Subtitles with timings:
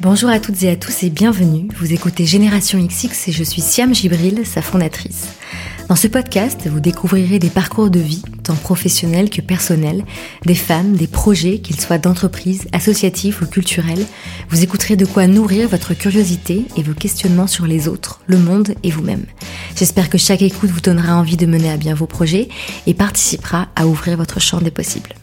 [0.00, 1.68] Bonjour à toutes et à tous et bienvenue.
[1.76, 5.28] Vous écoutez Génération XX et je suis Siam Gibril, sa fondatrice.
[5.88, 10.04] Dans ce podcast, vous découvrirez des parcours de vie, tant professionnels que personnels,
[10.44, 14.04] des femmes, des projets, qu'ils soient d'entreprise, associatifs ou culturels.
[14.48, 18.74] Vous écouterez de quoi nourrir votre curiosité et vos questionnements sur les autres, le monde
[18.82, 19.26] et vous-même.
[19.76, 22.48] J'espère que chaque écoute vous donnera envie de mener à bien vos projets
[22.88, 25.14] et participera à ouvrir votre champ des possibles.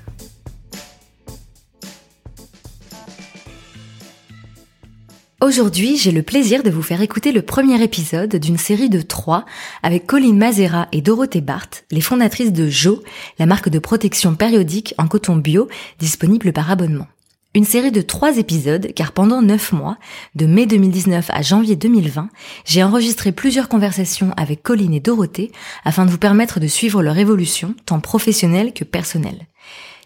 [5.41, 9.45] Aujourd'hui, j'ai le plaisir de vous faire écouter le premier épisode d'une série de trois
[9.83, 13.01] avec Colline Mazera et Dorothée Barthes, les fondatrices de Jo,
[13.39, 17.07] la marque de protection périodique en coton bio disponible par abonnement.
[17.55, 19.97] Une série de trois épisodes car pendant neuf mois,
[20.35, 22.27] de mai 2019 à janvier 2020,
[22.65, 25.53] j'ai enregistré plusieurs conversations avec Colline et Dorothée
[25.85, 29.47] afin de vous permettre de suivre leur évolution, tant professionnelle que personnelle.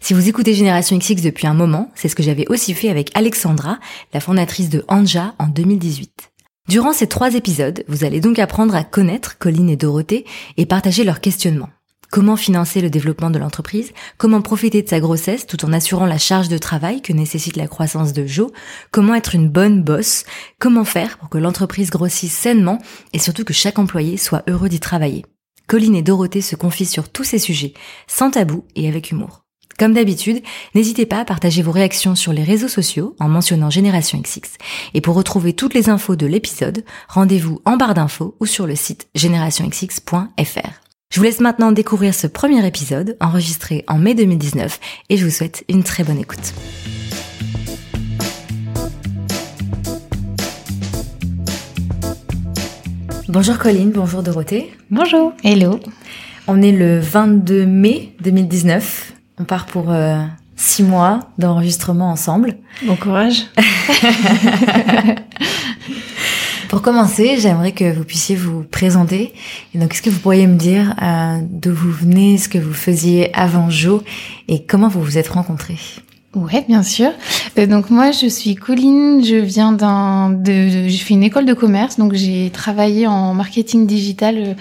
[0.03, 3.09] Si vous écoutez Génération XX depuis un moment, c'est ce que j'avais aussi fait avec
[3.16, 3.80] Alexandra,
[4.13, 6.33] la fondatrice de Anja en 2018.
[6.67, 10.25] Durant ces trois épisodes, vous allez donc apprendre à connaître Colline et Dorothée
[10.58, 11.69] et partager leurs questionnements.
[12.11, 13.94] Comment financer le développement de l'entreprise?
[14.17, 17.67] Comment profiter de sa grossesse tout en assurant la charge de travail que nécessite la
[17.67, 18.52] croissance de Jo?
[18.91, 20.25] Comment être une bonne bosse?
[20.59, 22.80] Comment faire pour que l'entreprise grossisse sainement
[23.13, 25.23] et surtout que chaque employé soit heureux d'y travailler?
[25.67, 27.73] Colline et Dorothée se confient sur tous ces sujets,
[28.08, 29.42] sans tabou et avec humour.
[29.79, 30.43] Comme d'habitude,
[30.75, 34.52] n'hésitez pas à partager vos réactions sur les réseaux sociaux en mentionnant Génération XX.
[34.93, 38.75] Et pour retrouver toutes les infos de l'épisode, rendez-vous en barre d'infos ou sur le
[38.75, 40.83] site générationxx.fr.
[41.09, 44.79] Je vous laisse maintenant découvrir ce premier épisode enregistré en mai 2019
[45.09, 46.53] et je vous souhaite une très bonne écoute.
[53.29, 54.71] Bonjour Colline, bonjour Dorothée.
[54.91, 55.33] Bonjour.
[55.44, 55.79] Hello.
[56.47, 59.13] On est le 22 mai 2019
[59.44, 60.23] on part pour euh,
[60.55, 62.55] six mois d'enregistrement ensemble.
[62.83, 63.47] Bon courage.
[66.69, 69.34] pour commencer, j'aimerais que vous puissiez vous présenter.
[69.75, 72.73] Et donc, est-ce que vous pourriez me dire euh, d'où vous venez, ce que vous
[72.73, 74.01] faisiez avant Jo
[74.47, 75.79] et comment vous vous êtes rencontrés?
[76.35, 77.11] Ouais, bien sûr.
[77.59, 79.23] Euh, donc moi, je suis Colline.
[79.23, 83.85] Je viens d'un, de, j'ai fait une école de commerce, donc j'ai travaillé en marketing
[83.85, 84.53] digital euh,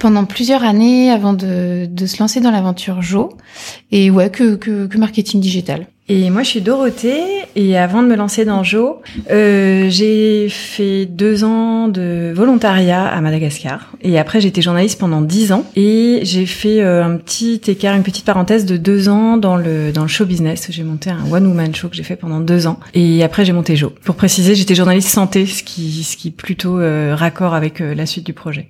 [0.00, 3.30] pendant plusieurs années avant de, de se lancer dans l'aventure Jo.
[3.92, 5.86] Et ouais, que, que, que marketing digital.
[6.08, 7.22] Et moi, je suis Dorothée.
[7.54, 13.20] Et avant de me lancer dans Jo, euh, j'ai fait deux ans de volontariat à
[13.20, 13.92] Madagascar.
[14.02, 15.64] Et après, j'étais journaliste pendant dix ans.
[15.76, 19.92] Et j'ai fait euh, un petit écart, une petite parenthèse de deux ans dans le
[19.92, 20.66] dans le show business.
[20.70, 22.80] J'ai monté un one woman show que j'ai fait pendant deux ans.
[22.94, 23.92] Et après, j'ai monté Jo.
[24.04, 28.06] Pour préciser, j'étais journaliste santé, ce qui ce qui plutôt euh, raccord avec euh, la
[28.06, 28.68] suite du projet.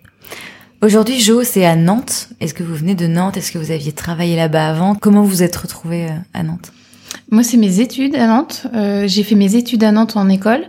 [0.83, 2.29] Aujourd'hui, Jo, c'est à Nantes.
[2.41, 3.37] Est-ce que vous venez de Nantes?
[3.37, 4.97] Est-ce que vous aviez travaillé là-bas avant?
[4.97, 6.73] Comment vous vous êtes retrouvé à Nantes?
[7.31, 8.67] Moi, c'est mes études à Nantes.
[8.75, 10.63] Euh, j'ai fait mes études à Nantes en école.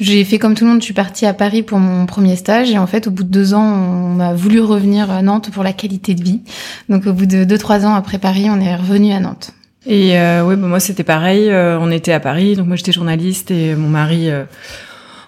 [0.00, 2.70] J'ai fait comme tout le monde, je suis partie à Paris pour mon premier stage
[2.70, 5.62] et en fait, au bout de deux ans, on a voulu revenir à Nantes pour
[5.62, 6.40] la qualité de vie.
[6.88, 9.52] Donc, au bout de deux trois ans après Paris, on est revenu à Nantes.
[9.86, 11.50] Et euh, oui, bah, moi c'était pareil.
[11.50, 14.30] Euh, on était à Paris, donc moi j'étais journaliste et mon mari.
[14.30, 14.44] Euh,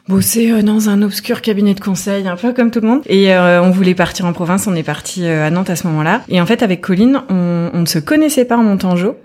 [0.06, 3.00] bossait euh, dans un obscur cabinet de conseil, un peu comme tout le monde.
[3.06, 6.22] Et euh, on voulait partir en province, on est parti à Nantes à ce moment-là.
[6.28, 9.16] Et en fait, avec Colline, on, on ne se connaissait pas en montant Jo.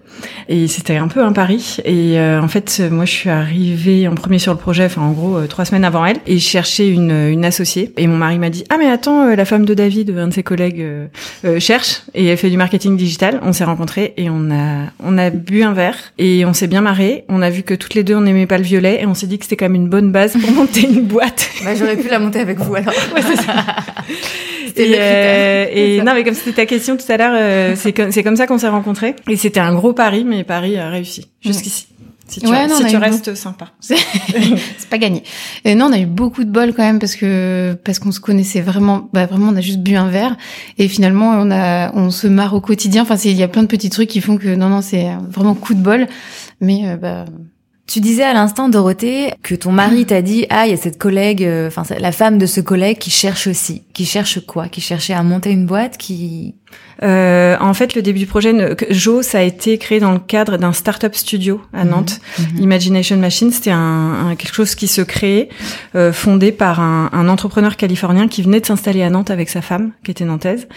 [0.48, 1.78] Et c'était un peu un pari.
[1.86, 5.12] Et euh, en fait, moi, je suis arrivée en premier sur le projet, enfin en
[5.12, 7.94] gros trois semaines avant elle, et je cherchais une, une associée.
[7.98, 10.44] Et mon mari m'a dit ah mais attends, la femme de David, un de ses
[10.44, 10.86] collègues,
[11.60, 13.40] cherche et elle fait du marketing digital.
[13.44, 16.82] On s'est rencontrés et on a on a bu un verre et on s'est bien
[16.82, 17.26] marré.
[17.30, 19.28] On a vu que toutes les deux on n'aimait pas le violet et on s'est
[19.28, 21.50] dit que c'était quand même une bonne base pour monter une boîte.
[21.64, 22.94] Bah, j'aurais pu la monter avec vous alors.
[23.14, 23.54] Ouais, c'est ça.
[24.78, 28.12] et, euh, et non, mais comme c'était ta question tout à l'heure, euh, c'est comme
[28.12, 29.16] c'est comme ça qu'on s'est rencontrés.
[29.30, 31.88] Et c'était un gros pari, mais Paris a réussi jusqu'ici.
[32.28, 33.72] Si tu, Ouais, non, si tu restes sympa.
[33.80, 35.24] c'est pas gagné.
[35.66, 38.20] Et non, on a eu beaucoup de bol quand même parce que parce qu'on se
[38.20, 39.10] connaissait vraiment.
[39.14, 40.38] Bah vraiment, on a juste bu un verre
[40.78, 43.02] et finalement on a on se marre au quotidien.
[43.02, 45.08] Enfin, c'est- il y a plein de petits trucs qui font que non non, c'est
[45.28, 46.08] vraiment coup de bol.
[46.62, 47.26] Mais euh, bah
[47.88, 51.00] Tu disais à l'instant, Dorothée, que ton mari t'a dit, ah, il y a cette
[51.00, 53.82] collègue, euh, enfin, la femme de ce collègue qui cherche aussi.
[53.96, 54.68] Qui cherche quoi?
[54.70, 56.54] Qui cherchait à monter une boîte qui...
[57.02, 60.58] Euh, en fait, le début du projet, Jo, ça a été créé dans le cadre
[60.58, 61.90] d'un startup studio à Mhm.
[61.92, 62.20] Nantes.
[62.60, 63.78] Imagination Machine, c'était un,
[64.32, 65.48] un- quelque chose qui se créait,
[65.96, 69.62] euh, fondé par un, un entrepreneur californien qui venait de s'installer à Nantes avec sa
[69.62, 70.68] femme, qui était nantaise,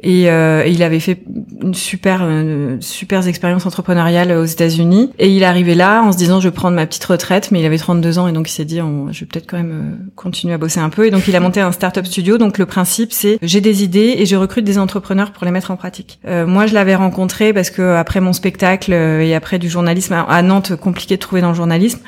[0.00, 1.22] et, euh, et il avait fait
[1.60, 5.10] une super, euh, super expérience entrepreneuriale aux États-Unis.
[5.18, 7.66] Et il arrivé là en se disant, je vais prendre ma petite retraite, mais il
[7.66, 10.04] avait 32 ans et donc il s'est dit, on- je vais peut-être quand même euh,
[10.14, 11.04] continuer à bosser un peu.
[11.06, 12.38] Et donc il a monté un startup studio.
[12.38, 15.70] Donc le principe, c'est j'ai des idées et je recrute des entrepreneurs pour les mettre
[15.70, 16.18] en pratique.
[16.26, 20.42] Euh, moi, je l'avais rencontré parce que après mon spectacle et après du journalisme à
[20.42, 22.00] Nantes, compliqué de trouver dans le journalisme.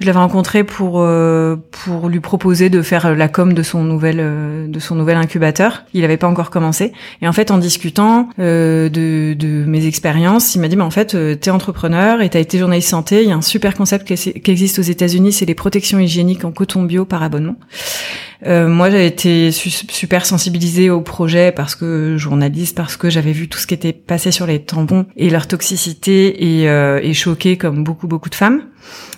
[0.00, 4.18] Je l'avais rencontré pour euh, pour lui proposer de faire la com de son nouvel
[4.20, 5.84] euh, de son nouvel incubateur.
[5.94, 6.92] Il n'avait pas encore commencé.
[7.22, 10.90] Et en fait, en discutant euh, de, de mes expériences, il m'a dit, mais en
[10.90, 13.22] fait, euh, t'es entrepreneur et t'as été journaliste santé.
[13.22, 16.52] Il y a un super concept qui, existe aux États-Unis, c'est les protections hygiéniques en
[16.52, 17.56] coton bio par abonnement.
[18.46, 23.32] Euh, moi, j'avais été su super sensibilisée au projet parce que journaliste, parce que j'avais
[23.32, 27.14] vu tout ce qui était passé sur les tampons et leur toxicité et, euh, et
[27.14, 28.62] choquée comme beaucoup beaucoup de femmes.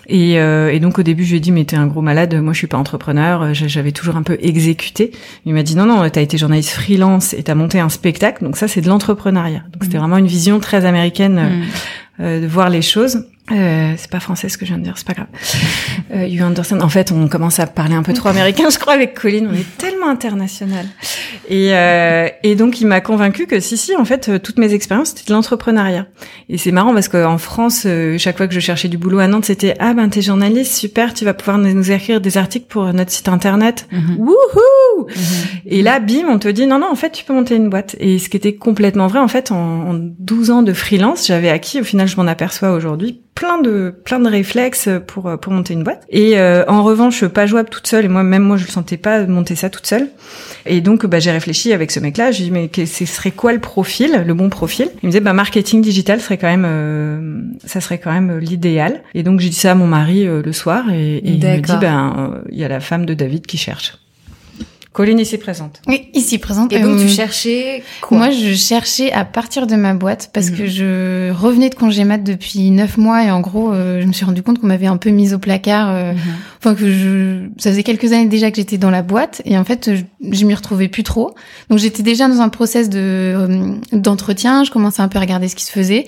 [0.07, 2.33] Et, euh, et, donc au début, je lui ai dit mais t'es un gros malade,
[2.35, 5.11] moi je suis pas entrepreneur, j'avais toujours un peu exécuté.
[5.45, 8.57] Il m'a dit non non, t'as été journaliste freelance et t'as monté un spectacle, donc
[8.57, 9.63] ça c'est de l'entrepreneuriat.
[9.73, 9.99] Donc c'était mmh.
[9.99, 12.21] vraiment une vision très américaine mmh.
[12.21, 13.25] euh, de voir les choses.
[13.51, 15.27] Euh, c'est pas français ce que je viens de dire, c'est pas grave.
[16.13, 16.81] Euh, you understand.
[16.81, 19.47] En fait, on commence à parler un peu trop américain, je crois, avec Colin.
[19.49, 20.85] On est tellement international.
[21.49, 24.73] Et, euh, et donc, il m'a convaincu que si, si, en fait, euh, toutes mes
[24.73, 26.07] expériences, c'était de l'entrepreneuriat.
[26.49, 29.27] Et c'est marrant parce qu'en France, euh, chaque fois que je cherchais du boulot à
[29.27, 32.91] Nantes, c'était ah ben t'es journaliste, super, tu vas pouvoir nous écrire des articles pour
[32.93, 33.87] notre site internet.
[33.91, 35.07] Mm Wouhou
[35.65, 37.95] Et là, bim, on te dit non, non, en fait, tu peux monter une boîte.
[37.99, 41.49] Et ce qui était complètement vrai, en fait, en, en 12 ans de freelance, j'avais
[41.49, 45.75] acquis, au final, je m'en aperçois aujourd'hui, plein de plein de réflexes pour pour monter
[45.75, 46.03] une boîte.
[46.09, 48.05] Et euh, en revanche, pas jouable toute seule.
[48.05, 50.07] Et moi, même moi, je le sentais pas monter ça toute seule.
[50.65, 52.31] Et donc, bah, j'ai réfléchi avec ce mec-là.
[52.31, 54.89] J'ai dit mais ce serait quoi le profil, le bon profil?
[55.03, 59.03] Il me disait bah marketing digital serait quand même euh, ça serait quand même l'idéal.
[59.13, 61.61] Et donc j'ai dit ça à mon mari euh, le soir et, et il me
[61.61, 63.93] dit ben il y a la femme de David qui cherche.
[64.97, 65.79] Colline ici présente.
[65.85, 66.73] Oui, ici présente.
[66.73, 68.17] Et donc tu cherchais quoi?
[68.17, 70.69] Moi, je cherchais à partir de ma boîte parce que mhm.
[70.69, 74.25] je revenais de congé mat depuis neuf mois et en gros, euh, je me suis
[74.25, 75.91] rendu compte qu'on m'avait un peu mise au placard.
[75.91, 76.19] Euh, mhm.
[76.57, 79.63] Enfin que je, ça faisait quelques années déjà que j'étais dans la boîte et en
[79.63, 81.35] fait, je, je m'y retrouvais plus trop.
[81.69, 84.63] Donc j'étais déjà dans un process de euh, d'entretien.
[84.63, 86.07] Je commençais un peu à regarder ce qui se faisait.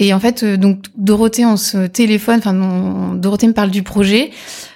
[0.00, 2.38] Et en fait, donc Dorothée, on se téléphone.
[2.38, 4.32] Enfin, Dorothée me parle du projet.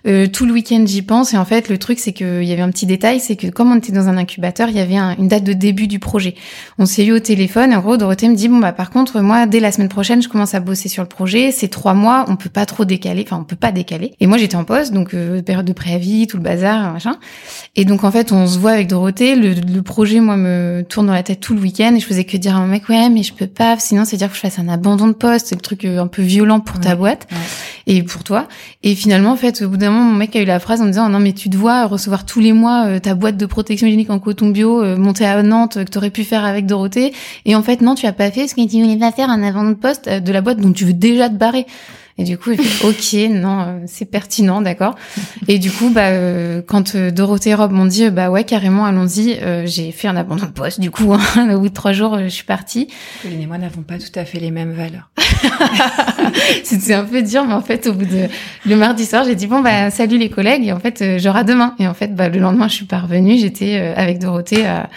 [0.08, 1.34] Euh, tout le week-end, j'y pense.
[1.34, 3.70] Et en fait, le truc, c'est qu'il y avait un petit détail, c'est que comme
[3.70, 6.34] on était dans un incubateur, il y avait une date de début du projet.
[6.78, 7.72] On s'est eu au téléphone.
[7.72, 10.22] Et en gros, Dorothée me dit bon bah par contre, moi, dès la semaine prochaine,
[10.22, 11.50] je commence à bosser sur le projet.
[11.52, 13.25] C'est trois mois, on peut pas trop décaler.
[13.26, 14.14] Enfin, on peut pas décaler.
[14.20, 17.19] Et moi, j'étais en poste, donc euh, période de préavis, tout le bazar, machin.
[17.76, 19.37] Et donc en fait, on se voit avec Dorothée.
[19.37, 21.94] Le, le projet, moi, me tourne dans la tête tout le week-end.
[21.94, 23.78] Et je faisais que dire à mon mec ouais, mais je peux pas.
[23.78, 25.49] Sinon, c'est dire que je fasse un abandon de poste.
[25.49, 27.26] C'est le truc euh, un peu violent pour ta boîte
[27.87, 28.49] et pour toi.
[28.82, 30.87] Et finalement, en fait, au bout d'un moment, mon mec a eu la phrase en
[30.87, 33.87] disant non mais tu te vois recevoir tous les mois euh, ta boîte de protection
[33.87, 36.67] hygiénique en coton bio euh, montée à Nantes euh, que tu aurais pu faire avec
[36.67, 37.12] Dorothée.
[37.45, 38.49] Et en fait non tu as pas fait.
[38.49, 40.85] Ce que tu voulais pas faire un avant de poste de la boîte dont tu
[40.85, 41.67] veux déjà te barrer
[42.19, 44.97] et du coup, il fait OK, non, euh, c'est pertinent, d'accord.
[45.47, 48.85] Et du coup, bah, euh, quand euh, Dorothée et Rob m'ont dit, bah ouais, carrément,
[48.85, 50.81] allons-y, j'ai fait un abandon de poste.
[50.81, 52.88] Du coup, hein, au bout de trois jours, je suis partie.
[53.23, 55.11] Pauline et moi n'avons pas tout à fait les mêmes valeurs.
[56.65, 58.26] C'était un peu dur, mais en fait, au bout de
[58.67, 61.76] le mardi soir, j'ai dit bon bah salut les collègues, et en fait, j'aurai demain.
[61.79, 63.38] Et en fait, bah le lendemain, je suis pas revenue.
[63.38, 64.91] J'étais avec Dorothée à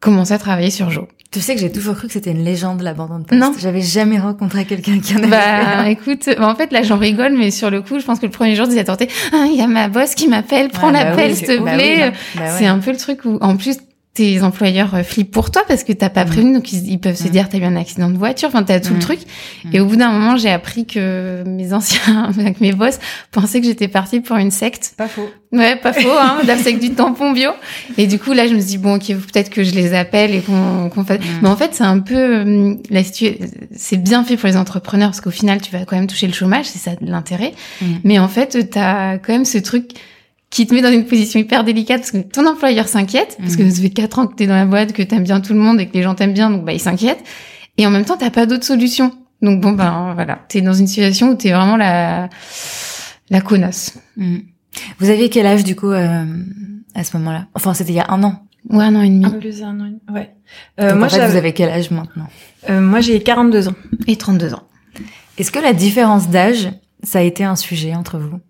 [0.00, 1.06] commencer à travailler sur Jo.
[1.30, 3.38] Tu sais que j'ai toujours cru que c'était une légende l'abandon de poste.
[3.38, 5.28] Non, j'avais jamais rencontré quelqu'un qui en avait.
[5.28, 8.24] Bah, écoute, bah, en fait là j'en rigole, mais sur le coup, je pense que
[8.24, 10.90] le premier jour, je disais attendez, ah, il y a ma boss qui m'appelle, prends
[10.90, 12.12] bah l'appel s'il te bah plaît.
[12.34, 13.76] Bah c'est un peu le truc où, en plus,
[14.18, 16.28] tes employeurs euh, flippent pour toi parce que t'as pas mm.
[16.28, 17.30] prévenu, donc ils, peuvent se mm.
[17.30, 19.00] dire t'as eu un accident de voiture, enfin t'as tout le mm.
[19.00, 19.20] truc.
[19.72, 22.98] Et au bout d'un moment, j'ai appris que mes anciens, mes boss,
[23.30, 24.94] pensaient que j'étais partie pour une secte.
[24.96, 25.30] Pas faux.
[25.52, 27.50] Ouais, pas faux, hein, la secte du tampon bio.
[27.96, 30.34] Et du coup, là, je me suis dit bon, ok, peut-être que je les appelle
[30.34, 31.20] et qu'on qu'on fasse.
[31.40, 35.20] Mais en fait, c'est un peu euh, la C'est bien fait pour les entrepreneurs parce
[35.20, 37.52] qu'au final, tu vas quand même toucher le chômage, c'est ça l'intérêt.
[38.02, 39.92] Mais en fait, t'as quand même ce truc
[40.50, 43.62] qui te met dans une position hyper délicate parce que ton employeur s'inquiète parce que
[43.62, 43.70] mhm.
[43.70, 45.80] ça fait quatre ans que t'es dans la boîte, que t'aimes bien tout le monde
[45.80, 47.18] et que les gens t'aiment bien, donc bah il s'inquiète.
[47.76, 49.12] Et en même temps, t'as pas d'autre solution.
[49.42, 52.28] Donc bon ben voilà, t'es dans une situation où t'es vraiment la
[53.30, 53.98] la connasse.
[54.16, 54.42] Mhm.
[54.98, 56.24] Vous aviez quel âge du coup euh,
[56.94, 57.46] à ce moment-là?
[57.54, 58.42] Enfin, c'était il y a un an.
[58.70, 59.24] Ouais, un an et demi.
[59.24, 60.00] Un plus un an et demi.
[60.12, 60.30] Ouais.
[60.80, 62.28] Euh, moi, en fait, vous avez quel âge maintenant?
[62.68, 63.74] Euh, Moi, j'ai 42 ans.
[64.06, 64.62] Et 32 ans.
[65.38, 66.70] Est-ce que la différence d'âge,
[67.02, 68.40] ça a été un sujet entre vous?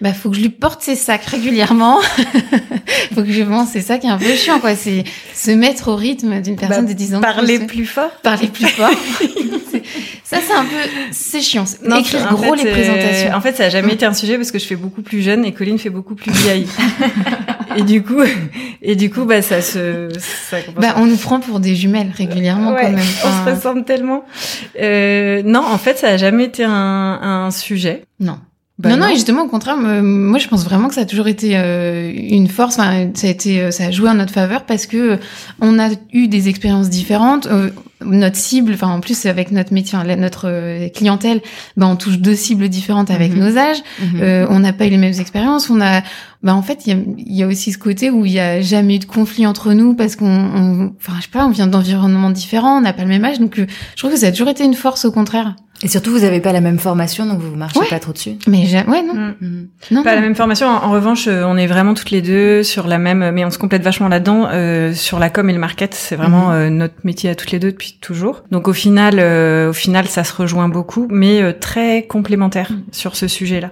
[0.00, 2.00] Bah, faut que je lui porte ses sacs régulièrement.
[3.14, 3.42] faut que je
[3.80, 4.74] ça qui est un peu chiant, quoi.
[4.74, 7.20] C'est se mettre au rythme d'une personne bah, de 10 ans.
[7.20, 8.10] Parler plus, fort.
[8.22, 8.90] Parler plus fort.
[10.24, 10.76] ça, c'est un peu,
[11.10, 11.64] c'est chiant.
[11.84, 13.34] Non, Écrire gros les présentations.
[13.34, 15.44] en fait, ça a jamais été un sujet parce que je fais beaucoup plus jeune
[15.44, 16.66] et Colline fait beaucoup plus vieille.
[17.76, 18.22] et du coup,
[18.80, 22.74] et du coup, bah, ça se, ça bah, on nous prend pour des jumelles régulièrement,
[22.74, 22.98] quand même.
[22.98, 24.24] On se ressemble tellement.
[24.80, 26.70] Euh, non, en fait, ça a jamais été un,
[27.22, 28.04] un sujet.
[28.20, 28.38] Non.
[28.82, 31.28] Bah non, non, et justement, au contraire, moi, je pense vraiment que ça a toujours
[31.28, 32.78] été euh, une force.
[32.80, 35.16] Enfin, ça a été, euh, ça a joué en notre faveur parce que euh,
[35.60, 37.46] on a eu des expériences différentes.
[38.04, 41.40] notre cible, enfin, en plus avec notre métier, notre clientèle,
[41.76, 43.38] ben, on touche deux cibles différentes avec mhm.
[43.38, 43.82] nos âges.
[44.00, 44.46] Mhm.
[44.50, 45.70] on n'a pas eu les mêmes expériences.
[45.70, 46.02] On a,
[46.42, 48.60] ben, en fait, il y a, y a, aussi ce côté où il y a
[48.60, 52.30] jamais eu de conflit entre nous parce qu'on, enfin, je sais pas, on vient d'environnements
[52.30, 54.64] différents, on n'a pas le même âge, donc je trouve que ça a toujours été
[54.64, 55.54] une force, au contraire.
[55.84, 58.36] Et surtout, vous n'avez pas la même formation, donc vous marchez pas trop dessus.
[58.46, 59.34] Mais ouais, non.
[59.40, 59.66] Mm.
[59.90, 60.02] Non.
[60.04, 60.68] Pas la même formation.
[60.68, 63.58] En, revanche, euh, on est vraiment toutes les deux sur la même, mais on se
[63.58, 64.48] complète vachement là-dedans.
[64.52, 66.66] Euh, sur la com et le market, c'est vraiment mm-hmm.
[66.66, 68.44] euh, notre métier à toutes les deux depuis toujours.
[68.52, 72.82] Donc au final, euh, au final, ça se rejoint beaucoup, mais très complémentaire mm.
[72.92, 73.70] sur ce sujet-là.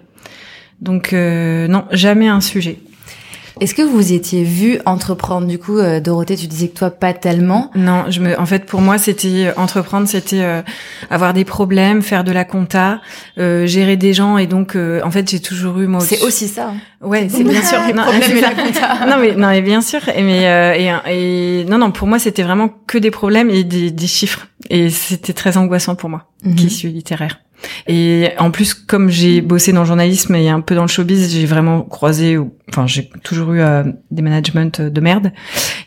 [0.80, 2.78] Donc non, jamais un sujet.
[3.60, 5.46] Est-ce que vous étiez vu entreprendre?
[5.46, 7.70] Du coup, euh, Dorothée Tu disais que toi pas tellement.
[7.74, 8.38] Non, je me.
[8.40, 10.62] En fait, pour moi, c'était euh, entreprendre, c'était euh,
[11.10, 13.02] avoir des problèmes, faire de la compta,
[13.36, 16.00] gérer des gens, et donc en fait, j'ai toujours eu moi.
[16.00, 16.70] C'est aussi ça.
[16.70, 17.06] Hein.
[17.06, 17.78] Ouais, c'est bien sûr.
[17.94, 19.06] non, mais, la compta.
[19.06, 20.00] non, mais non, mais bien sûr.
[20.08, 24.06] Et mais et, non, non, pour moi, c'était vraiment que des problèmes et des, des
[24.06, 26.54] chiffres, et c'était très angoissant pour moi, mhm.
[26.54, 27.40] qui suis littéraire.
[27.86, 31.32] Et en plus, comme j'ai bossé dans le journalisme et un peu dans le showbiz,
[31.32, 32.38] j'ai vraiment croisé,
[32.68, 35.32] enfin, j'ai toujours eu euh, des managements euh, de merde.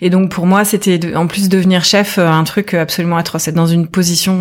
[0.02, 3.56] Et donc pour moi, c'était en plus devenir chef euh, un truc absolument atroce, être
[3.56, 4.40] dans une position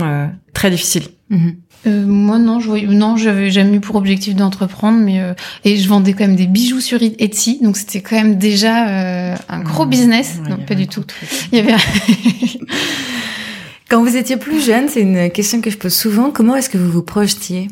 [0.54, 1.04] très difficile.
[1.30, 2.06] Mhm.
[2.06, 5.20] moi non, je non, j'avais jamais eu pour objectif d'entreprendre, mais
[5.64, 9.60] et je vendais quand même des bijoux sur Etsy, donc c'était quand même déjà un
[9.60, 10.40] gros business.
[10.48, 11.04] non, pas du tout.
[11.52, 11.72] Il y avait
[13.92, 16.78] Quand vous étiez plus jeune, c'est une question que je pose souvent, comment est-ce que
[16.78, 17.68] vous vous projetiez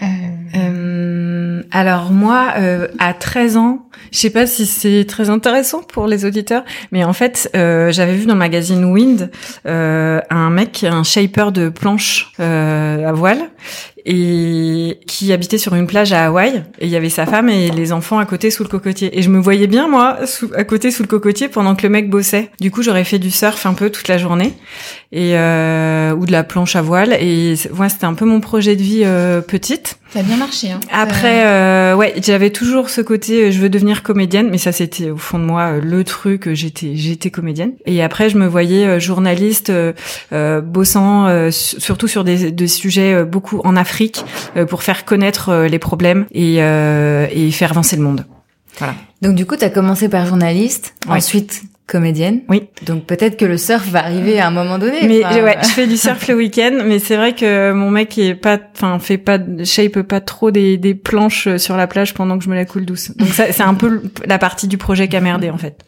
[0.00, 0.06] euh...
[0.54, 6.06] Euh, alors moi, euh, à 13 ans, je sais pas si c'est très intéressant pour
[6.06, 9.32] les auditeurs, mais en fait, j'avais vu dans le magazine Wind
[9.64, 13.50] un mec, un shaper de planches à voile,
[14.10, 17.70] et qui habitait sur une plage à Hawaï et il y avait sa femme et
[17.70, 19.18] les enfants à côté sous le cocotier.
[19.18, 21.90] Et je me voyais bien moi sous, à côté sous le cocotier pendant que le
[21.90, 22.50] mec bossait.
[22.58, 24.54] Du coup j'aurais fait du surf un peu toute la journée
[25.12, 27.18] et euh, ou de la planche à voile.
[27.20, 29.98] Et ouais c'était un peu mon projet de vie euh, petite.
[30.10, 30.80] Ça a bien marché hein.
[30.90, 35.10] après euh, ouais j'avais toujours ce côté euh, je veux devenir comédienne mais ça c'était
[35.10, 37.72] au fond de moi euh, le truc j'étais j'étais comédienne.
[37.84, 39.70] Et après je me voyais journaliste
[40.30, 43.97] bossant surtout sur des, des sujets beaucoup en Afrique
[44.56, 48.24] euh, pour faire connaître euh, les problèmes et, euh, et faire avancer le monde.
[48.78, 48.94] Voilà.
[49.22, 52.42] Donc du coup, tu as commencé par journaliste, ensuite comédienne.
[52.48, 52.68] Oui.
[52.84, 55.08] Donc peut-être que le surf va arriver à un moment donné.
[55.08, 58.34] Mais ouais, je fais du surf le week-end, mais c'est vrai que mon mec est
[58.34, 62.44] pas, enfin fait pas, shape pas trop des, des planches sur la plage pendant que
[62.44, 63.16] je me la coule douce.
[63.16, 65.82] Donc ça, c'est un peu la partie du projet qui a merdé en fait.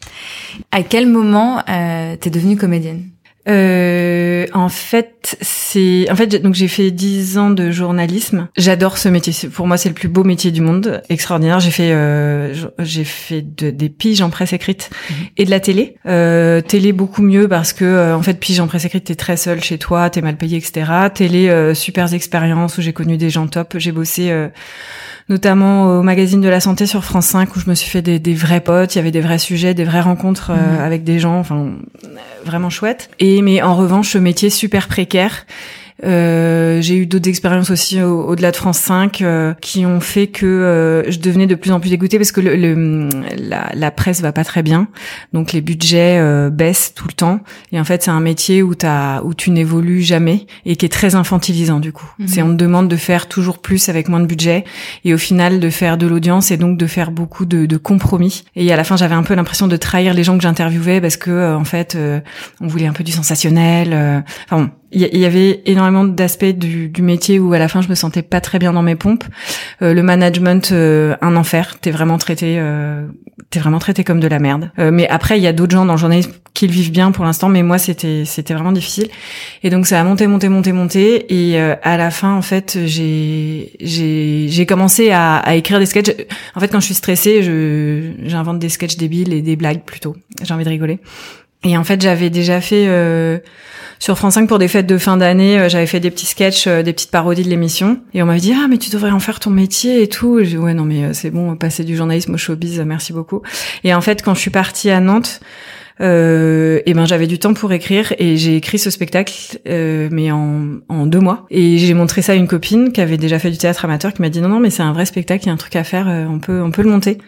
[0.71, 3.03] À quel moment euh, t'es devenue comédienne?
[3.47, 8.47] Euh, en fait, c'est en fait donc j'ai fait dix ans de journalisme.
[8.55, 9.33] J'adore ce métier.
[9.49, 11.59] Pour moi, c'est le plus beau métier du monde, extraordinaire.
[11.59, 15.15] J'ai fait euh, j'ai fait de, des piges en presse écrite mhm.
[15.37, 15.95] et de la télé.
[16.05, 19.37] Euh, télé beaucoup mieux parce que euh, en fait pige en presse écrite, t'es très
[19.37, 20.91] seul chez toi, t'es mal payé, etc.
[21.13, 23.75] Télé, euh, super expérience où j'ai connu des gens top.
[23.77, 24.49] J'ai bossé euh,
[25.31, 28.19] notamment au magazine de la santé sur France 5 où je me suis fait des,
[28.19, 30.81] des vrais potes, il y avait des vrais sujets, des vraies rencontres euh, mhm.
[30.81, 31.69] avec des gens, enfin
[32.45, 33.09] vraiment chouette.
[33.19, 35.45] Et mais en revanche, ce métier super précaire
[36.03, 40.45] euh, j'ai eu d'autres expériences aussi au-delà de France 5 euh, qui ont fait que
[40.45, 44.31] euh, je devenais de plus en plus dégoûtée parce que le, la, la, presse va
[44.31, 44.87] pas très bien,
[45.33, 47.39] donc les budgets euh, baissent tout le temps.
[47.71, 50.89] Et en fait, c'est un métier où as, où tu n'évolues jamais et qui est
[50.89, 52.09] très infantilisant du coup.
[52.19, 52.27] Mhm.
[52.27, 54.63] C'est on te demande de faire toujours plus avec moins de budget
[55.05, 58.43] et au final de faire de l'audience et donc de faire beaucoup de, de compromis.
[58.55, 61.17] Et à la fin, j'avais un peu l'impression de trahir les gens que j'interviewais parce
[61.17, 61.97] que en fait,
[62.59, 64.23] on voulait un peu du sensationnel.
[64.45, 67.87] Enfin bon, il y, avait énormément d'aspects du, du, métier où à la fin je
[67.87, 69.23] me sentais pas très bien dans mes pompes.
[69.81, 71.77] Euh, le management, euh, un enfer.
[71.79, 73.07] T'es vraiment traité, euh,
[73.49, 74.69] t'es vraiment traité comme de la merde.
[74.79, 77.11] Euh, mais après, il y a d'autres gens dans le journalisme qui le vivent bien
[77.11, 79.07] pour l'instant, mais moi c'était c'était vraiment difficile.
[79.63, 81.33] Et donc ça a monté, monté, monté, monté.
[81.33, 86.11] Et à la fin, en fait, j'ai j'ai j'ai commencé à, à écrire des sketchs.
[86.53, 90.17] En fait, quand je suis stressée, je j'invente des sketchs débiles et des blagues plutôt.
[90.43, 90.99] J'ai envie de rigoler.
[91.63, 93.37] Et en fait, j'avais déjà fait euh,
[94.01, 96.65] sur France 5 pour des fêtes de fin d'année, euh, j'avais fait des petits sketchs,
[96.65, 97.99] euh, des petites parodies de l'émission.
[98.15, 100.39] Et on m'avait dit ah mais tu devrais en faire ton métier et tout.
[100.39, 103.43] Et j'ai dit ouais non mais c'est bon, passer du journalisme au showbiz, merci beaucoup.
[103.83, 105.39] Et en fait, quand je suis partie à Nantes.
[105.99, 110.79] Euh, et ben j'avais du temps pour écrire et j'ai écrit ce spectacle mais en,
[110.89, 113.57] en deux mois et j'ai montré ça à une copine qui avait déjà fait du
[113.57, 115.53] théâtre amateur qui m'a dit non non mais c'est un vrai spectacle il y a
[115.53, 117.19] un truc à faire on peut on peut le monter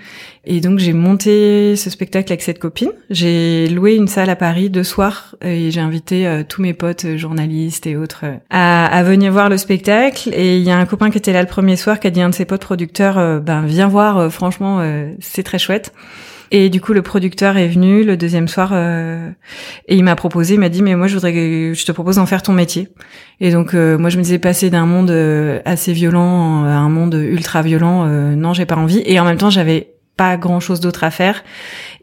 [0.45, 2.91] Et donc j'ai monté ce spectacle avec cette copine.
[3.09, 7.05] J'ai loué une salle à Paris deux soirs et j'ai invité euh, tous mes potes
[7.05, 10.31] euh, journalistes et autres euh, à, venir voir le spectacle.
[10.33, 12.19] Et il y a un copain qui était là le premier soir qui a dit
[12.19, 14.81] à un de ses potes producteurs, ben viens voir, franchement
[15.19, 15.93] c'est très chouette.
[16.51, 20.59] Et du coup, le producteur est venu le deuxième soir et il m'a proposé, il
[20.59, 22.89] m'a dit mais moi je voudrais que je te propose d'en faire ton métier.
[23.39, 25.11] Et donc moi je me disais passer d'un monde
[25.65, 29.01] assez violent à un monde ultra violent, non j'ai pas envie.
[29.05, 31.43] Et en même temps j'avais pas grand chose d'autre à faire.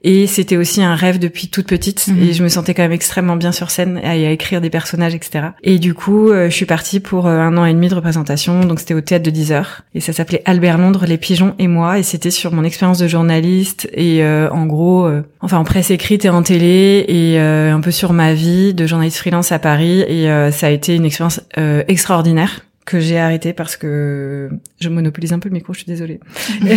[0.02, 2.08] Et c'était aussi un rêve depuis toute petite.
[2.08, 2.22] Mhm.
[2.22, 5.14] et je me sentais quand même extrêmement bien sur scène à, à écrire des personnages
[5.14, 7.94] etc et du coup euh, je suis partie pour euh, un an et demi de
[7.94, 8.64] représentation.
[8.64, 9.82] Donc c'était au théâtre de 10 heures.
[9.94, 11.98] Et ça s'appelait Albert Londres les pigeons et moi.
[11.98, 16.24] Et c'était sur mon expérience de journaliste et euh, en gros enfin en presse écrite
[16.24, 20.00] et en télé et un peu sur ma vie de journaliste freelance à Paris.
[20.00, 21.40] Et ça a été une expérience
[21.88, 26.20] extraordinaire que j'ai arrêté parce que je monopolise un peu le micro, je suis désolée.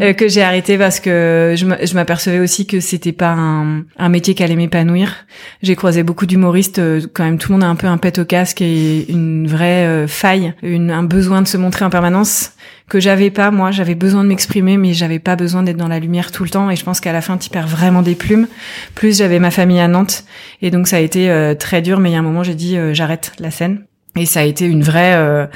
[0.00, 4.34] Euh, que j'ai arrêté parce que je m'apercevais aussi que c'était pas un, un, métier
[4.34, 5.26] qui allait m'épanouir.
[5.62, 8.18] J'ai croisé beaucoup d'humoristes, euh, quand même tout le monde a un peu un pet
[8.18, 12.52] au casque et une vraie euh, faille, une, un besoin de se montrer en permanence
[12.88, 15.98] que j'avais pas moi, j'avais besoin de m'exprimer mais j'avais pas besoin d'être dans la
[15.98, 18.46] lumière tout le temps et je pense qu'à la fin tu perds vraiment des plumes.
[18.94, 20.24] Plus j'avais ma famille à Nantes
[20.62, 22.76] et donc ça a été très dur mais il y a un moment j'ai dit
[22.92, 25.46] j'arrête la scène et ça a été une vraie euh,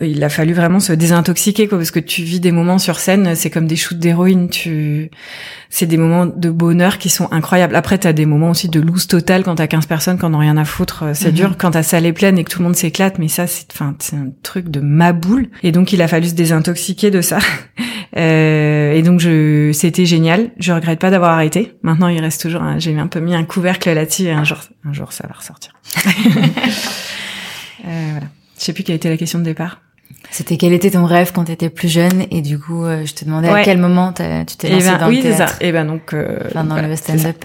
[0.00, 3.34] il a fallu vraiment se désintoxiquer quoi parce que tu vis des moments sur scène
[3.34, 5.10] c'est comme des shoots d'héroïne tu
[5.70, 7.74] c'est des moments de bonheur qui sont incroyables.
[7.74, 10.56] Après t'as des moments aussi de loose totale quand t'as 15 personnes quand on rien
[10.58, 11.34] à foutre euh, c'est mhm.
[11.34, 11.56] dur.
[11.58, 13.94] Quand ta salle est pleine et que tout le monde s'éclate mais ça c'est enfin
[13.98, 17.38] c'est un truc de maboule et donc il a fallu se désintoxiquer de ça.
[18.16, 20.50] Euh, et donc je c'était génial.
[20.58, 21.74] Je regrette pas d'avoir arrêté.
[21.82, 24.94] Maintenant il reste toujours j'ai un peu mis un couvercle là-dessus et un jour un
[24.94, 25.74] jour ça va ressortir
[27.86, 28.26] voilà.
[28.58, 29.80] Je sais plus quelle était la question de départ.
[30.30, 33.14] C'était quel était ton rêve quand tu étais plus jeune et du coup euh, je
[33.14, 34.22] te demandais à quel moment tu
[34.56, 35.56] t'es lancé ben, dans oui, le théâtre.
[35.58, 35.64] ça.
[35.64, 37.44] Et ben donc euh, dans le stand-up.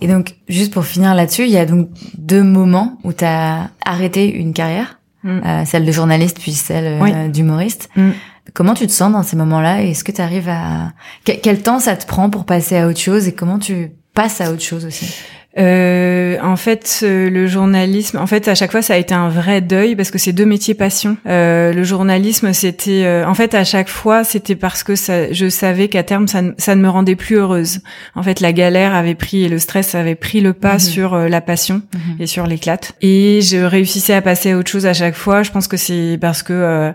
[0.00, 3.70] Et donc juste pour finir là-dessus, il y a donc deux moments où tu as
[3.84, 5.40] arrêté une carrière, mm.
[5.44, 7.88] euh, celle de journaliste puis celle euh, d'humoriste.
[7.96, 8.10] Mm.
[8.54, 10.92] Comment tu te sens dans ces moments-là Est-ce que tu arrives à
[11.24, 14.50] quel temps ça te prend pour passer à autre chose et comment tu passes à
[14.50, 15.14] autre chose aussi?
[15.56, 19.28] Euh, en fait, euh, le journalisme, en fait, à chaque fois, ça a été un
[19.28, 21.16] vrai deuil parce que c'est deux métiers passion.
[21.26, 25.48] Euh, le journalisme, c'était, euh, en fait, à chaque fois, c'était parce que ça, je
[25.48, 27.80] savais qu'à terme, ça, ça, ne me rendait plus heureuse.
[28.14, 30.80] En fait, la galère avait pris et le stress avait pris le pas mhm.
[30.80, 32.16] sur la passion mhm.
[32.20, 32.92] et sur l'éclate.
[33.00, 35.42] Et je réussissais à passer à autre chose à chaque fois.
[35.42, 36.92] Je pense que c'est parce que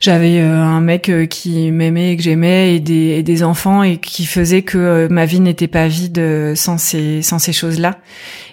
[0.00, 4.24] j'avais euh, un mec euh, qui m'aimait et que j'aimais et des, enfants et qui
[4.24, 7.98] faisait que euh, ma vie n'était pas vide sans ces sans ces choses-là.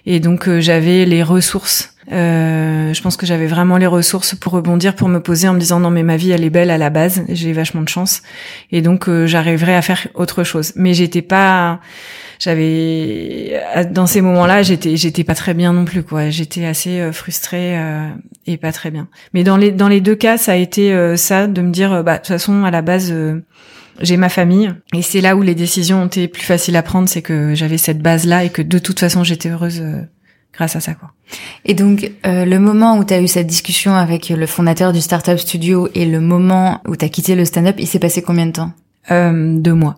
[0.05, 1.96] Et donc j'avais les ressources.
[2.11, 5.59] Euh, je pense que j'avais vraiment les ressources pour rebondir, pour me poser en me
[5.59, 8.21] disant non mais ma vie elle est belle à la base, j'ai vachement de chance
[8.71, 10.71] et donc j'arriverai à faire autre chose.
[10.77, 11.81] Mais j'étais pas
[12.39, 13.59] j'avais
[13.91, 16.29] dans ces moments-là, j'étais j'étais pas très bien non plus quoi.
[16.29, 18.09] J'étais assez euh, frustrée euh,
[18.45, 19.07] et pas très bien.
[19.33, 22.03] Mais dans les dans les deux cas, ça a été euh, ça de me dire
[22.03, 23.13] bah de toute façon à la base
[23.99, 27.09] j'ai ma famille et c'est là où les décisions ont été plus faciles à prendre,
[27.09, 29.83] c'est que j'avais cette base là et que de toute façon j'étais heureuse
[30.57, 31.11] grâce à ça quoi.
[31.63, 35.37] Et donc le moment où tu as eu cette discussion avec le fondateur du startup
[35.37, 38.51] studio et le moment où tu as quitté le stand-up, il s'est passé combien de
[38.51, 38.71] temps?
[39.09, 39.97] Deux mois.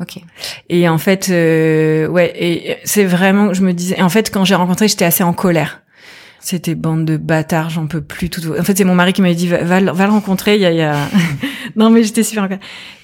[0.00, 0.20] Ok.
[0.68, 4.56] Et en fait, euh, ouais, et c'est vraiment, je me disais, en fait, quand j'ai
[4.56, 5.82] rencontré, j'étais assez en colère.
[6.44, 8.40] C'était bande de bâtards, j'en peux plus tout.
[8.58, 10.56] En fait, c'est mon mari qui m'avait dit va, va, le rencontrer.
[10.56, 10.96] Il y a, il y a...
[11.76, 12.48] non, mais j'étais super.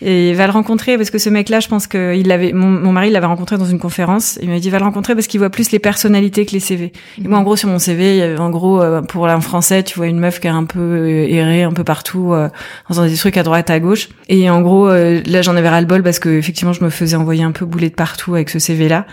[0.02, 2.52] Et va le rencontrer parce que ce mec-là, je pense que il l'avait.
[2.52, 4.40] Mon, mon, mari l'avait rencontré dans une conférence.
[4.42, 6.92] Il m'a dit va le rencontrer parce qu'il voit plus les personnalités que les CV.
[7.24, 10.08] Et moi, en gros, sur mon CV, en gros, euh, pour un français, tu vois
[10.08, 12.48] une meuf qui est un peu euh, erré un peu partout, euh,
[12.86, 14.08] en faisant des trucs à droite, à gauche.
[14.28, 17.14] Et en gros, là, j'en avais ras le bol parce que effectivement, je me faisais
[17.14, 19.06] envoyer un peu bouler de partout avec ce CV-là.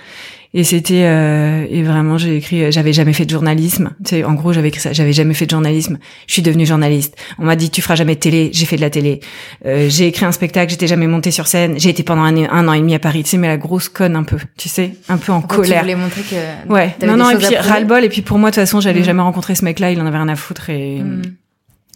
[0.54, 3.92] Et c'était euh, et vraiment j'ai écrit j'avais jamais fait de journalisme.
[4.04, 4.94] Tu sais, en gros j'avais écrit ça.
[4.94, 5.98] J'avais jamais fait de journalisme.
[6.28, 7.16] Je suis devenue journaliste.
[7.40, 8.50] On m'a dit tu feras jamais de télé.
[8.54, 9.20] J'ai fait de la télé.
[9.66, 10.72] Euh, j'ai écrit un spectacle.
[10.72, 11.80] J'étais jamais montée sur scène.
[11.80, 13.24] J'ai été pendant un, un, an et demi à Paris.
[13.24, 14.38] Tu sais mais la grosse conne un peu.
[14.58, 15.80] Tu sais un peu en colère.
[15.80, 16.96] Tu voulais montrer que ouais.
[17.06, 19.02] Non non et puis ras le bol et puis pour moi de toute façon j'allais
[19.02, 19.06] mm.
[19.06, 19.92] jamais rencontrer ce mec-là.
[19.92, 21.22] Il en avait rien à foutre et mm.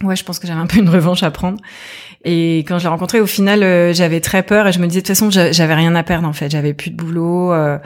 [0.02, 1.58] Ouais je pense que j'avais un peu une revanche à prendre.
[2.24, 5.00] Et quand je l'ai rencontré, au final, euh, j'avais très peur et je me disais
[5.00, 6.50] de toute façon, j'avais rien à perdre en fait.
[6.50, 7.52] J'avais plus de boulot.
[7.52, 7.78] Euh,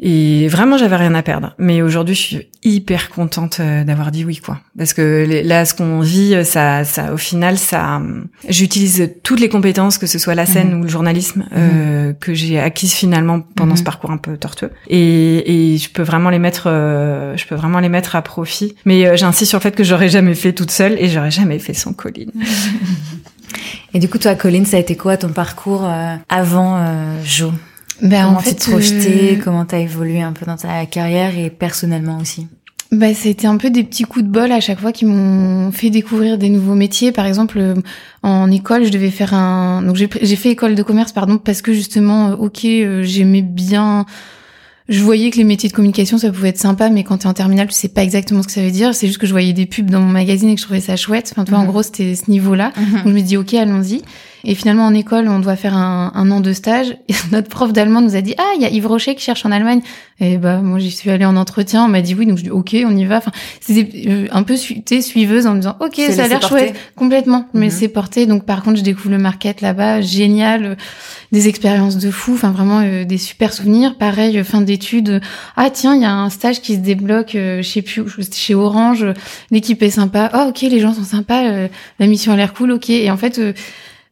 [0.00, 1.54] et vraiment, j'avais rien à perdre.
[1.58, 4.60] Mais aujourd'hui, je suis hyper contente euh, d'avoir dit oui, quoi.
[4.76, 9.40] Parce que là, ce qu'on vit, euh, ça, ça, au final, ça, euh, j'utilise toutes
[9.40, 10.80] les compétences, que ce soit la scène mhm.
[10.80, 12.14] ou le journalisme, euh, mhm.
[12.18, 13.86] que j'ai acquises finalement pendant ce mhm.
[13.86, 14.70] parcours un peu tortueux.
[14.88, 18.76] Et, et je peux vraiment les mettre, je peux vraiment les mettre à profit.
[18.84, 21.74] Mais j'insiste sur le fait que j'aurais jamais fait toute seule et j'aurais jamais fait
[21.74, 22.32] sans Colline.
[23.94, 27.52] Et du coup, toi, Colline, ça a été quoi ton parcours euh, avant euh, Jo?
[28.02, 30.86] Ben, Comment en fait, tu te projetais euh, Comment t'as évolué un peu dans ta
[30.86, 32.46] carrière et personnellement aussi
[32.92, 35.90] Bah, c'était un peu des petits coups de bol à chaque fois qui m'ont fait
[35.90, 37.12] découvrir des nouveaux métiers.
[37.12, 37.74] Par exemple, euh,
[38.22, 39.82] en école, je devais faire un.
[39.82, 43.42] Donc j'ai j'ai fait école de commerce, pardon, parce que justement, euh, ok, euh, j'aimais
[43.42, 44.06] bien.
[44.90, 47.34] Je voyais que les métiers de communication, ça pouvait être sympa, mais quand t'es en
[47.34, 48.94] terminale, tu sais pas exactement ce que ça veut dire.
[48.94, 50.96] C'est juste que je voyais des pubs dans mon magazine et que je trouvais ça
[50.96, 51.28] chouette.
[51.30, 51.68] Enfin, tu vois, en Mhm.
[51.68, 52.72] gros, c'était ce niveau-là.
[52.76, 54.00] Donc je me dis ok, allons-y.
[54.50, 56.96] Et finalement en école, on doit faire un, un an de stage.
[57.08, 59.44] Et notre prof d'allemand nous a dit ah il y a Yves Rocher qui cherche
[59.44, 59.82] en Allemagne.
[60.20, 62.50] Et bah moi j'y suis allée en entretien, on m'a dit oui, donc je dis
[62.50, 63.18] ok, on y va.
[63.18, 63.30] Enfin
[63.60, 67.66] c'était euh, un peu suiveuse en me disant ok ça a l'air chouette complètement, mais
[67.66, 67.70] Mhm.
[67.72, 68.24] c'est porté.
[68.24, 70.74] Donc par contre je découvre le market là-bas, génial, euh,
[71.30, 73.96] des expériences de fou, enfin vraiment euh, des super souvenirs.
[73.98, 75.20] Pareil euh, fin d'études,
[75.56, 78.54] ah tiens il y a un stage qui se débloque, euh, je sais plus, chez
[78.54, 79.04] Orange,
[79.50, 81.68] l'équipe est sympa, oh ok les gens sont sympas, euh,
[82.00, 82.88] la mission a l'air cool, ok.
[82.88, 83.52] Et en fait euh,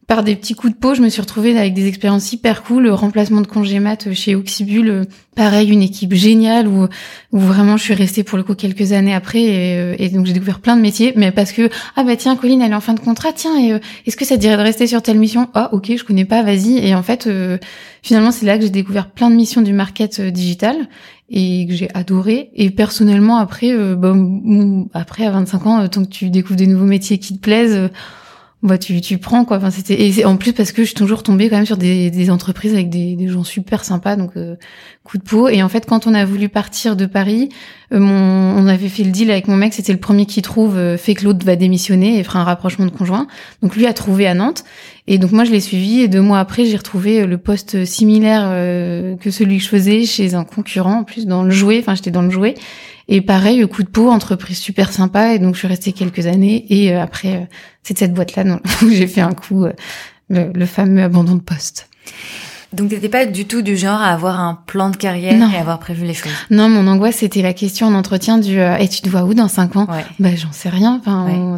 [0.07, 2.83] par des petits coups de peau, je me suis retrouvée avec des expériences hyper cool.
[2.83, 6.87] Le remplacement de congé mat chez Oxybul, pareil, une équipe géniale où,
[7.33, 10.25] où vraiment je suis restée pour le coup quelques années après et, euh, et donc
[10.25, 12.79] j'ai découvert plein de métiers, mais parce que ah bah tiens Colline elle est en
[12.79, 15.19] fin de contrat, tiens et euh, est-ce que ça te dirait de rester sur telle
[15.19, 15.49] mission?
[15.53, 17.57] Ah ok je connais pas, vas-y et en fait euh,
[18.01, 20.87] finalement c'est là que j'ai découvert plein de missions du market digital
[21.29, 24.15] et que j'ai adoré et personnellement après euh, bah,
[24.93, 27.89] après à 25 ans tant que tu découvres des nouveaux métiers qui te plaisent
[28.63, 29.57] bah tu tu prends quoi.
[29.57, 32.09] Enfin c'était et en plus parce que je suis toujours tombée quand même sur des,
[32.09, 34.55] des entreprises avec des, des gens super sympas donc euh,
[35.03, 35.47] coup de peau.
[35.47, 37.49] Et en fait quand on a voulu partir de Paris
[37.93, 39.73] euh, mon on avait fait le deal avec mon mec.
[39.73, 42.85] C'était le premier qui trouve euh, fait que l'autre va démissionner et fera un rapprochement
[42.85, 43.27] de conjoint.
[43.61, 44.63] Donc lui a trouvé à Nantes
[45.07, 47.85] et donc moi je l'ai suivi et deux mois après j'ai retrouvé euh, le poste
[47.85, 51.79] similaire euh, que celui que je faisais chez un concurrent en plus dans le jouet
[51.79, 52.55] enfin j'étais dans le jouet
[53.09, 55.33] et pareil, coup de peau, entreprise super sympa.
[55.33, 56.65] Et donc, je suis restée quelques années.
[56.69, 57.45] Et euh, après, euh,
[57.83, 59.73] c'est de cette boîte-là où j'ai fait un coup, euh,
[60.29, 61.89] le fameux abandon de poste.
[62.73, 65.49] Donc t'étais pas du tout du genre à avoir un plan de carrière Non.
[65.51, 66.31] et avoir prévu les choses?
[66.51, 69.33] Non, mon angoisse, c'était la question en entretien du euh, Et tu te vois où
[69.33, 69.87] dans cinq ans?
[69.89, 70.03] Ouais.
[70.19, 70.99] Bah, j'en sais rien.
[70.99, 71.57] Enfin, on-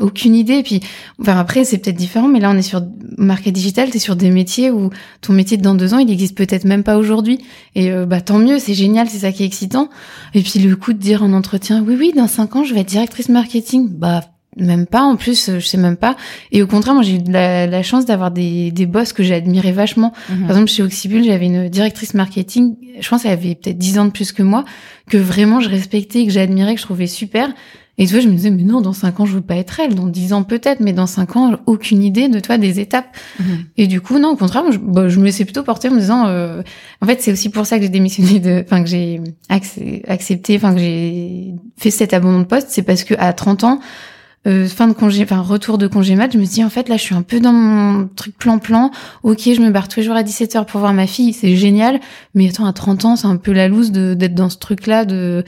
[0.00, 0.54] aucune idée.
[0.58, 0.80] Et puis,
[1.20, 2.28] enfin, après, c'est peut-être différent.
[2.28, 2.82] Mais là, on est sur
[3.16, 3.88] market digital.
[3.90, 4.90] T'es sur des métiers où
[5.22, 7.38] ton métier de dans deux ans, il existe peut-être même pas aujourd'hui.
[7.74, 8.58] Et euh, bah, tant mieux.
[8.58, 9.08] C'est génial.
[9.08, 9.88] C'est ça qui est excitant.
[10.34, 12.80] Et puis, le coup de dire en entretien, oui, oui, dans cinq ans, je vais
[12.80, 13.88] être directrice marketing.
[13.90, 14.20] Bah,
[14.56, 15.02] même pas.
[15.02, 16.16] En plus, euh, je sais même pas.
[16.50, 19.22] Et au contraire, moi, j'ai eu de la, la chance d'avoir des, des boss que
[19.22, 20.12] j'ai admirés vachement.
[20.28, 20.40] Mhm.
[20.40, 24.04] Par exemple, chez Oxybul, j'avais une directrice marketing, je pense qu'elle avait peut-être 10 ans
[24.04, 24.64] de plus que moi,
[25.08, 27.52] que vraiment je respectais, que j'admirais, que je trouvais super.
[27.98, 29.78] Et tu vois, je me disais, mais non, dans 5 ans, je veux pas être
[29.78, 29.94] elle.
[29.94, 33.14] Dans 10 ans, peut-être, mais dans 5 ans, aucune idée de toi, des étapes.
[33.38, 33.64] Mhm.
[33.76, 35.92] Et du coup, non, au contraire, moi, je, bah, je me laissais plutôt porter en
[35.92, 36.62] me disant, euh,
[37.02, 40.72] en fait, c'est aussi pour ça que j'ai démissionné de, enfin, que j'ai accepté, enfin,
[40.72, 43.80] que j'ai fait cet abandon de poste, c'est parce que à 30 ans,
[44.46, 46.96] euh, fin de congé, enfin retour de congé mat, je me dis en fait là
[46.96, 48.90] je suis un peu dans mon truc plan-plan.
[49.22, 52.00] Ok, je me barre tous les jours à 17h pour voir ma fille, c'est génial.
[52.34, 55.04] Mais attends, à 30 ans, c'est un peu la loose de d'être dans ce truc-là,
[55.04, 55.44] de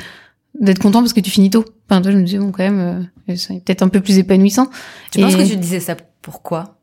[0.61, 1.65] d'être content parce que tu finis tôt.
[1.91, 4.69] Enfin, toi, je me disais bon quand même, euh, c'est peut-être un peu plus épanouissant.
[5.11, 6.77] Tu penses Et- que tu disais ça pourquoi?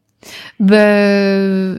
[0.60, 1.76] Bah,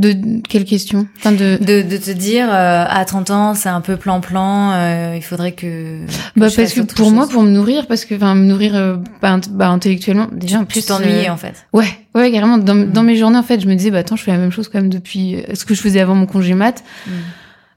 [0.00, 1.58] de quelle question Enfin de.
[1.60, 5.52] de, de te dire euh, à 30 ans c'est un peu plan-plan, euh, il faudrait
[5.52, 5.98] que...
[6.36, 7.12] Bah parce que pour chose.
[7.12, 10.64] moi, pour me nourrir, parce que enfin me nourrir euh, bah, bah, intellectuellement, déjà en
[10.64, 10.86] tu plus.
[10.86, 11.66] t'ennuyais euh, en fait.
[11.72, 12.58] Ouais, ouais, carrément.
[12.58, 12.90] Dans, Mm.
[12.92, 14.68] dans mes journées, en fait, je me disais, bah attends, je fais la même chose
[14.68, 16.82] quand même depuis euh, ce que je faisais avant mon congé mat.
[17.06, 17.10] Mm.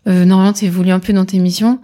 [0.10, 1.80] Euh, normalement, tu évolues un peu dans tes missions.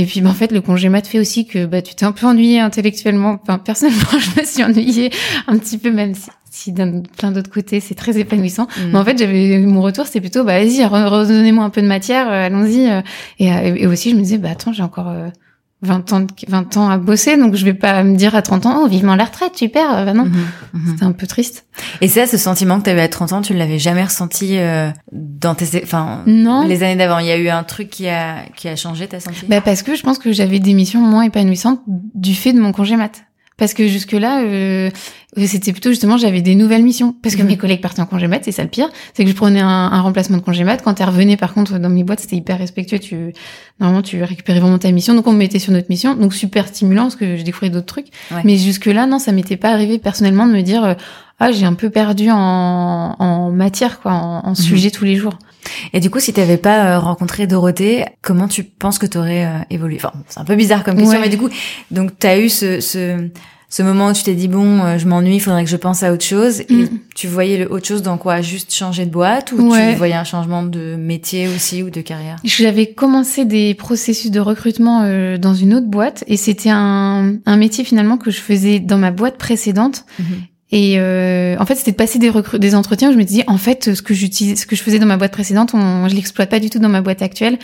[0.00, 2.12] Et puis, bah, en fait, le congé mat fait aussi que bah tu t'es un
[2.12, 3.40] peu ennuyé intellectuellement.
[3.42, 5.10] Enfin, personnellement, je me suis ennuyée
[5.48, 8.68] un petit peu, même si, si d'un plein d'autres côtés, c'est très épanouissant.
[8.78, 8.90] Mm.
[8.92, 11.88] Mais en fait, j'avais mon retour, c'était plutôt, bah vas-y, re- redonnez-moi un peu de
[11.88, 12.88] matière, euh, allons-y.
[12.88, 13.00] euh.
[13.40, 15.30] et, euh, et aussi, je me disais, bah attends, j'ai encore euh,
[15.82, 18.66] 20 ans, de- 20 ans à bosser, donc je vais pas me dire à 30
[18.66, 19.94] ans, oh vivement la retraite, super.
[19.98, 20.32] Euh, Bah non, Mhm,
[20.74, 20.86] mhm.
[20.90, 21.66] c'était un peu triste.
[22.00, 24.90] Et ça, ce sentiment que tu avais à 30 ans, tu l'avais jamais ressenti euh,
[25.12, 25.80] dans tes...
[25.84, 26.66] Enfin, Non.
[26.66, 27.18] les années d'avant?
[27.20, 29.46] Il y a eu un truc qui a, qui a changé, t'as senti?
[29.48, 32.72] Bah parce que je pense que j'avais des missions moins épanouissantes du fait de mon
[32.72, 33.12] congé mat.
[33.58, 34.88] Parce que jusque-là, euh,
[35.36, 37.14] c'était plutôt justement, j'avais des nouvelles missions.
[37.22, 37.48] Parce que Mhm.
[37.48, 38.88] mes collègues partaient en congé mat, c'est ça le pire.
[39.14, 40.80] C'est que je prenais un, un remplacement de congé mat.
[40.82, 43.00] Quand tu revenais, par contre, dans mes boîtes, c'était hyper respectueux.
[43.00, 43.32] Tu,
[43.80, 45.14] normalement, tu récupérais vraiment ta mission.
[45.14, 46.14] Donc, on me mettait sur notre mission.
[46.14, 48.06] Donc, super stimulant parce que je découvrais d'autres trucs.
[48.30, 48.42] Ouais.
[48.44, 50.94] Mais jusque-là, non, ça m'était pas arrivé personnellement de me dire, euh,
[51.40, 55.36] ah, j'ai un peu perdu en, en matière, quoi, en, en sujet tous les jours.
[55.92, 59.58] Et du coup, si t'avais pas euh, rencontré Dorothée, comment tu penses que t'aurais euh,
[59.70, 59.96] évolué?
[59.96, 61.20] Enfin, c'est un peu bizarre comme question, Ouais.
[61.24, 61.48] mais du coup,
[61.90, 63.28] donc t'as eu ce, ce,
[63.70, 66.02] ce moment où tu t'es dit bon, euh, je m'ennuie, il faudrait que je pense
[66.02, 66.60] à autre chose.
[66.62, 66.88] Et Mm.
[67.14, 68.40] tu voyais le autre chose dans quoi?
[68.40, 69.52] Juste changer de boîte?
[69.52, 69.92] Ou Ouais.
[69.92, 72.36] tu voyais un changement de métier aussi ou de carrière?
[72.44, 77.56] J'avais commencé des processus de recrutement euh, dans une autre boîte et c'était un, un
[77.56, 80.04] métier finalement que je faisais dans ma boîte précédente.
[80.18, 80.26] Mhm.
[80.70, 83.56] Et euh, en fait, c'était de passer des, des entretiens où je me disais, en
[83.56, 86.50] fait, ce que j'utilise, ce que je faisais dans ma boîte précédente, on, je l'exploite
[86.50, 87.58] pas du tout dans ma boîte actuelle.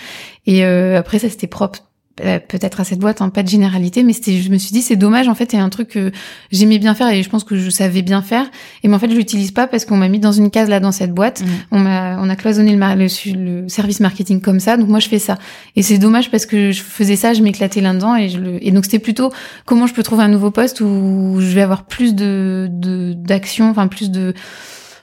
[0.46, 1.80] Et euh, après, ça c'était propre
[2.16, 4.96] peut-être à cette boîte, hein, pas de généralité, mais c'était, je me suis dit c'est
[4.96, 6.12] dommage en fait, il y a un truc que
[6.52, 8.46] j'aimais bien faire et je pense que je savais bien faire,
[8.82, 10.78] et mais en fait je l'utilise pas parce qu'on m'a mis dans une case là
[10.78, 11.46] dans cette boîte, mmh.
[11.72, 15.18] on m'a, on a cloisonné le, le, service marketing comme ça, donc moi je fais
[15.18, 15.38] ça,
[15.74, 18.70] et c'est dommage parce que je faisais ça, je m'éclatais là-dedans et je le, et
[18.70, 19.32] donc c'était plutôt
[19.64, 22.68] comment je peux trouver un nouveau poste où je vais avoir plus de,
[23.16, 24.34] d'action, enfin plus de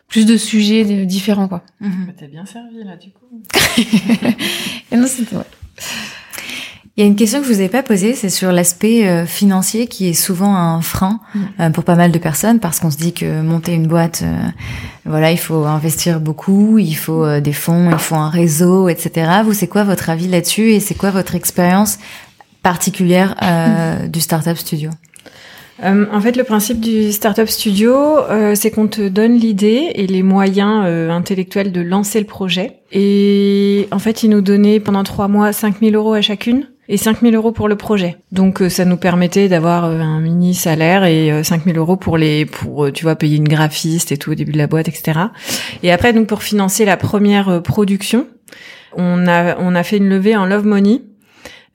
[0.08, 1.64] plus de sujets différents quoi.
[1.80, 1.90] Mmh.
[2.18, 3.42] T'es bien servi là du coup.
[4.92, 5.44] et non c'était ouais.
[7.02, 9.26] Il y a une question que je vous ai pas posée, c'est sur l'aspect euh,
[9.26, 11.40] financier qui est souvent un frein mm.
[11.60, 14.38] euh, pour pas mal de personnes parce qu'on se dit que monter une boîte, euh,
[15.06, 19.32] voilà, il faut investir beaucoup, il faut des fonds, il faut un réseau, etc.
[19.44, 21.98] Vous, c'est quoi votre avis là-dessus et c'est quoi votre expérience
[22.62, 24.08] particulière mm.
[24.08, 24.92] du startup studio?
[25.84, 27.96] En fait, le principe du startup studio,
[28.54, 32.82] c'est qu'on te donne l'idée et les moyens intellectuels de lancer le projet.
[32.92, 37.36] Et en fait, ils nous donnaient pendant trois mois 5000 euros à chacune et 5000
[37.36, 38.18] euros pour le projet.
[38.32, 42.18] Donc euh, ça nous permettait d'avoir euh, un mini salaire et 5000 euh, euros pour
[42.18, 45.20] les pour tu vois payer une graphiste et tout au début de la boîte etc.
[45.84, 48.28] Et après donc pour financer la première production,
[48.96, 51.02] on a on a fait une levée en love money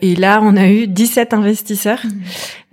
[0.00, 2.00] et là, on a eu 17 investisseurs.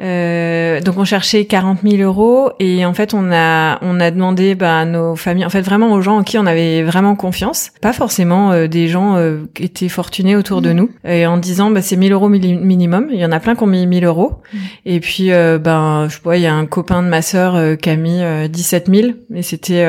[0.03, 2.51] Euh, donc, on cherchait 40 000 euros.
[2.59, 5.93] Et en fait, on a, on a demandé bah, à nos familles, en fait, vraiment
[5.93, 7.71] aux gens en qui on avait vraiment confiance.
[7.81, 10.75] Pas forcément euh, des gens euh, qui étaient fortunés autour de mmh.
[10.75, 10.89] nous.
[11.05, 13.07] Et en disant, bah, c'est 1000 euros minimum.
[13.11, 14.41] Il y en a plein qui ont mis 1000 euros.
[14.53, 14.57] Mmh.
[14.85, 17.89] Et puis, euh, ben, je vois, il y a un copain de ma sœur qui
[17.89, 19.11] a mis 17 000.
[19.33, 19.85] Et c'était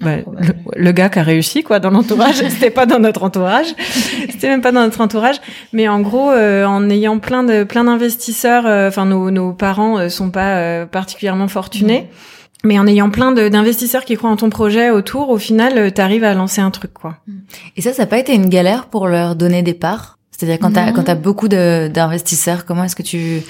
[0.00, 2.34] bah, le, le, gars qui a réussi, quoi, dans l'entourage.
[2.48, 3.66] C'était pas dans notre entourage.
[4.28, 5.36] C'était même pas dans notre entourage.
[5.72, 8.64] Mais en gros, euh, en ayant plein de plein d'investisseurs.
[8.66, 12.08] Euh, enfin, nos, nos parents euh, sont pas particulièrement fortunés.
[12.62, 16.24] Mais en ayant plein d'investisseurs qui croient en ton projet autour, au final, tu arrives
[16.24, 17.16] à lancer un truc, quoi.
[17.76, 20.18] Et ça, ça n'a pas été une galère pour leur donner des parts?
[20.30, 23.42] C'est-à-dire quand tu as, quand as beaucoup d'investisseurs, comment est-ce que tu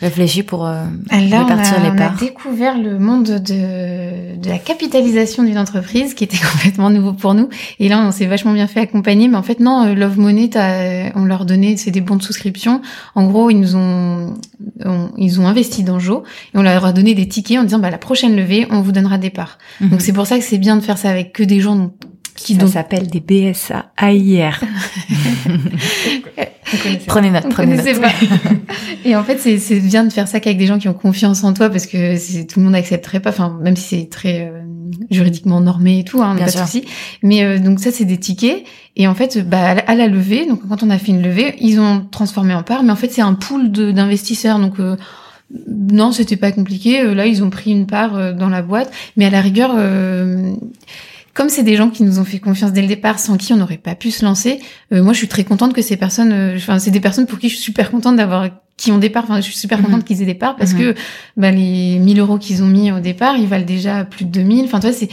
[0.00, 5.42] réfléchi pour euh, répartir les parts On a découvert le monde de, de la capitalisation
[5.42, 7.48] d'une entreprise qui était complètement nouveau pour nous.
[7.78, 9.28] Et là, on s'est vachement bien fait accompagner.
[9.28, 10.50] Mais en fait, non, euh, Love Money,
[11.14, 12.82] on leur donnait, c'est des bons de souscription.
[13.14, 14.34] En gros, ils nous ont,
[15.16, 17.90] ils ont investi dans Jo et on leur a donné des tickets en disant, bah,
[17.90, 19.58] la prochaine levée, on vous donnera des parts.
[19.80, 19.88] Mhm.
[19.90, 21.92] Donc c'est pour ça que c'est bien de faire ça avec que des gens
[22.34, 24.60] qui ça s'appelle des BSA AIR.
[27.06, 28.00] prenez note, prenez note.
[28.00, 28.08] Pas.
[29.04, 31.52] Et en fait, c'est bien de faire ça qu'avec des gens qui ont confiance en
[31.52, 34.60] toi parce que tout le monde n'accepterait pas, enfin même si c'est très euh,
[35.10, 36.84] juridiquement normé et tout, hein, pas de souci.
[37.22, 38.64] Mais euh, donc ça, c'est des tickets.
[38.96, 41.80] Et en fait, bah, à la levée, donc quand on a fait une levée, ils
[41.80, 44.58] ont transformé en part, mais en fait, c'est un pool d'investisseurs.
[44.58, 44.96] Donc euh,
[45.68, 47.02] non, c'était pas compliqué.
[47.14, 49.76] Là, ils ont pris une part dans la boîte, mais à la rigueur
[51.36, 53.56] comme c'est des gens qui nous ont fait confiance dès le départ, sans qui on
[53.56, 54.58] n'aurait pas pu se lancer,
[54.92, 57.38] euh, moi je suis très contente que ces personnes, euh, enfin c'est des personnes pour
[57.38, 60.04] qui je suis super contente d'avoir qui ont départ, enfin je suis super contente mhm.
[60.04, 60.78] qu'ils aient départ parce mhm.
[60.78, 60.94] que
[61.36, 64.64] bah, les 1000 euros qu'ils ont mis au départ, ils valent déjà plus de 2000.
[64.64, 65.08] Enfin toi c'est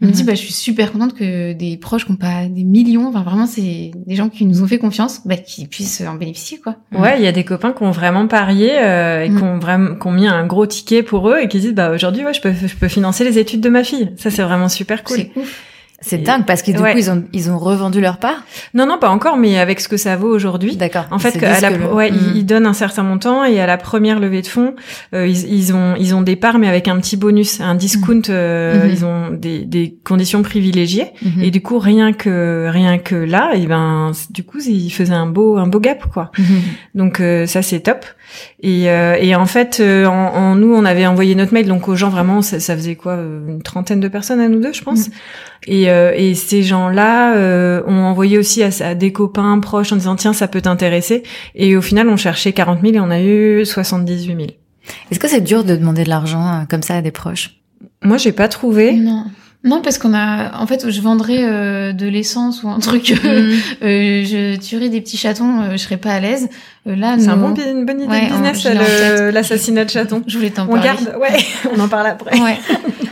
[0.00, 0.26] je me dis, mhm.
[0.28, 3.46] bah, je suis super contente que des proches qui n'ont pas des millions, enfin vraiment,
[3.46, 6.76] c'est des gens qui nous ont fait confiance, bah, qui puissent en bénéficier, quoi.
[6.96, 9.96] Ouais, il y a des copains qui ont vraiment parié euh, et qui ont vraiment,
[9.96, 12.40] qui ont mis un gros ticket pour eux et qui disent, bah, aujourd'hui, ouais, je
[12.40, 14.12] peux, je peux financer les études de ma fille.
[14.16, 15.16] Ça, c'est vraiment super cool.
[15.16, 15.64] C'est ouf.
[16.00, 18.44] C'est dingue parce que du coup ils ont ils ont revendu leur part.
[18.72, 20.76] Non non pas encore mais avec ce que ça vaut aujourd'hui.
[20.76, 21.06] D'accord.
[21.10, 22.32] En fait à la, ouais hmm.
[22.36, 24.76] ils, donnent un certain montant et à la première levée de fonds
[25.12, 28.18] euh, ils, ils, ont ils ont des parts mais avec un petit bonus un discount
[28.18, 28.30] hmm.
[28.30, 28.90] euh, hmm.
[28.90, 31.08] ils ont des, des conditions privilégiées
[31.42, 35.26] et du coup rien que rien que là et ben du coup ils faisaient un
[35.26, 36.30] beau un beau gap quoi.
[36.94, 38.04] Donc euh, ça c'est top.
[38.62, 41.88] Et, euh, et en fait, euh, en, en, nous, on avait envoyé notre mail donc
[41.88, 44.82] aux gens vraiment, ça, ça faisait quoi, une trentaine de personnes à nous deux, je
[44.82, 45.10] pense.
[45.66, 50.16] Et, euh, et ces gens-là euh, ont envoyé aussi à, des copains proches en disant
[50.16, 51.22] tiens ça peut t'intéresser.
[51.54, 54.38] Et au final on cherchait 40 000 et on a eu 78 000.
[55.10, 57.56] Est-ce que c'est dur de demander de l'argent euh, comme ça à des proches?
[58.02, 58.94] Moi j'ai pas trouvé.
[58.94, 59.26] Non.
[59.64, 63.26] Non, parce qu'on a, en fait, je vendrais euh, de l'essence ou un truc, mm.
[63.26, 66.48] euh, je tuerais des petits chatons, euh, je serais pas à l'aise.
[66.86, 68.64] là, c'est un bon, une bonne idée de business,
[69.34, 70.22] l'assassinat de chatons.
[70.28, 70.80] Je voulais t'en parler.
[70.80, 71.44] On garde, ouais,
[71.76, 72.40] on en parle après.
[72.40, 72.58] Ouais.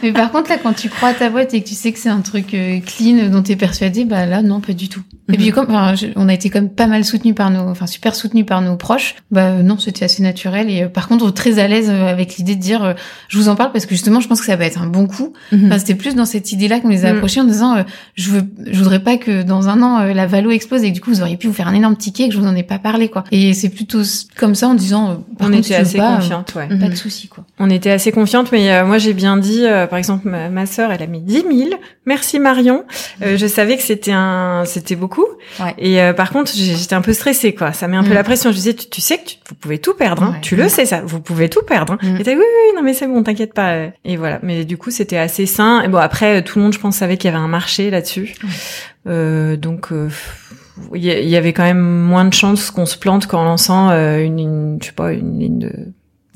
[0.03, 1.99] Mais par contre, là, quand tu crois à ta boîte et que tu sais que
[1.99, 2.55] c'est un truc
[2.87, 5.03] clean dont t'es persuadé, bah là, non, pas du tout.
[5.33, 5.53] Et puis, mm-hmm.
[5.53, 8.61] comme, enfin, on a été comme pas mal soutenu par nos, enfin, super soutenu par
[8.61, 10.71] nos proches, bah non, c'était assez naturel.
[10.71, 12.95] Et par contre, très à l'aise avec l'idée de dire,
[13.29, 15.09] je vous en parle parce que justement, je pense que ça va être un bon
[15.09, 15.33] coup.
[15.53, 15.67] Mm-hmm.
[15.67, 17.17] Enfin, c'était plus dans cette idée-là qu'on les a Mm.
[17.17, 17.83] approchés en disant, euh,
[18.15, 20.95] je veux, je voudrais pas que dans un an euh, la valo explose et que
[20.95, 22.55] du coup vous auriez pu vous faire un énorme ticket et que je vous en
[22.55, 23.25] ai pas parlé quoi.
[23.33, 24.03] Et c'est plutôt
[24.37, 26.69] comme ça en disant, euh, On contre, était assez pas, euh, confiantes, ouais.
[26.69, 27.45] Pas de souci quoi.
[27.59, 31.03] On était assez confiantes, mais moi j'ai bien dit, par exemple, ma, ma sœur, elle
[31.03, 31.71] a mis 10 000.
[32.05, 32.85] Merci Marion.
[33.23, 35.25] Euh, je savais que c'était un, c'était beaucoup.
[35.61, 35.75] Ouais.
[35.79, 37.73] Et par contre, j'étais un peu stressée, quoi.
[37.73, 38.15] Ça met un peu Mm.
[38.15, 38.51] la pression.
[38.51, 40.23] Je disais, tu, tu sais que tu, vous pouvez tout perdre.
[40.23, 40.33] Hein.
[40.35, 40.41] Ouais.
[40.43, 41.01] Tu le sais ça.
[41.05, 41.95] Vous pouvez tout perdre.
[41.95, 41.99] Hein.
[42.03, 42.17] Mm.
[42.21, 43.75] Et t'as oui, oui, non mais c'est bon, t'inquiète pas.
[44.05, 44.39] Et voilà.
[44.43, 45.83] Mais du coup, c'était assez sain.
[45.83, 47.91] Et bon, après, euh, tout le monde, je pense, savait qu'il y avait un marché
[47.91, 48.35] là-dessus.
[49.07, 49.93] Euh, donc.
[49.93, 50.11] euh,
[50.95, 54.37] il y avait quand même moins de chances qu'on se plante qu'en lançant euh, une,
[54.37, 55.73] ligne, je sais pas, une ligne de,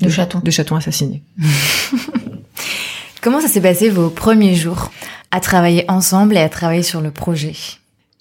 [0.01, 0.39] De chatons.
[0.39, 1.21] de chatons assassinés.
[3.21, 4.91] Comment ça s'est passé vos premiers jours
[5.29, 7.53] à travailler ensemble et à travailler sur le projet?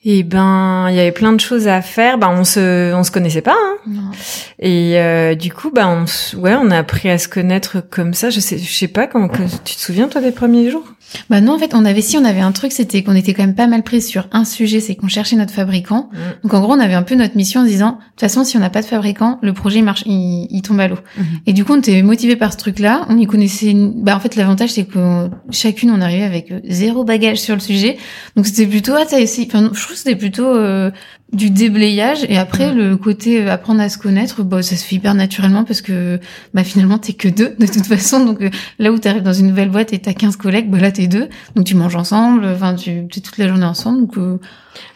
[0.03, 2.17] Eh ben, il y avait plein de choses à faire.
[2.17, 3.57] Ben, on se, on se connaissait pas.
[3.87, 4.11] Hein.
[4.59, 8.31] Et euh, du coup, ben, on, ouais, on a appris à se connaître comme ça.
[8.31, 9.29] Je sais, je sais pas comment.
[9.29, 10.85] tu te souviens toi des premiers jours?
[11.29, 13.43] Bah non, en fait, on avait si on avait un truc, c'était qu'on était quand
[13.43, 16.09] même pas mal pris sur un sujet, c'est qu'on cherchait notre fabricant.
[16.13, 16.17] Mm.
[16.45, 18.57] Donc en gros, on avait un peu notre mission en disant, de toute façon, si
[18.57, 20.99] on n'a pas de fabricant, le projet marche, il, il tombe à l'eau.
[21.17, 21.25] Mhm.
[21.47, 23.07] Et du coup, on était motivé par ce truc-là.
[23.09, 23.75] On y connaissait.
[23.75, 27.61] Bah en fait, l'avantage c'est que chacune on arrivait avec euh, zéro bagage sur le
[27.61, 27.99] sujet.
[28.37, 29.49] Donc c'était plutôt ah t'as essayé.
[29.51, 30.91] Enfin, je trouve que c'était plutôt euh,
[31.33, 32.25] du déblayage.
[32.29, 35.65] Et après, le côté euh, apprendre à se connaître, bah ça se fait hyper naturellement
[35.65, 36.19] parce que
[36.55, 38.25] bah finalement t'es que deux de toute façon.
[38.25, 40.93] Donc euh, là où t'arrives dans une nouvelle boîte et t'as 15 collègues, bah là
[40.93, 41.29] t'es deux.
[41.57, 42.47] Donc tu manges ensemble.
[42.47, 44.01] Enfin tu es toute la journée ensemble.
[44.01, 44.39] Donc euh,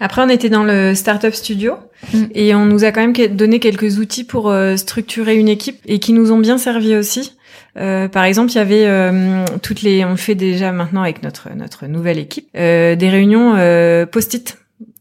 [0.01, 1.75] Après, on était dans le startup studio
[2.13, 2.25] Mm.
[2.35, 5.99] et on nous a quand même donné quelques outils pour euh, structurer une équipe et
[5.99, 7.33] qui nous ont bien servi aussi.
[7.77, 11.55] Euh, par exemple, il y avait euh, toutes les, on fait déjà maintenant avec notre
[11.55, 13.55] notre nouvelle équipe euh, des réunions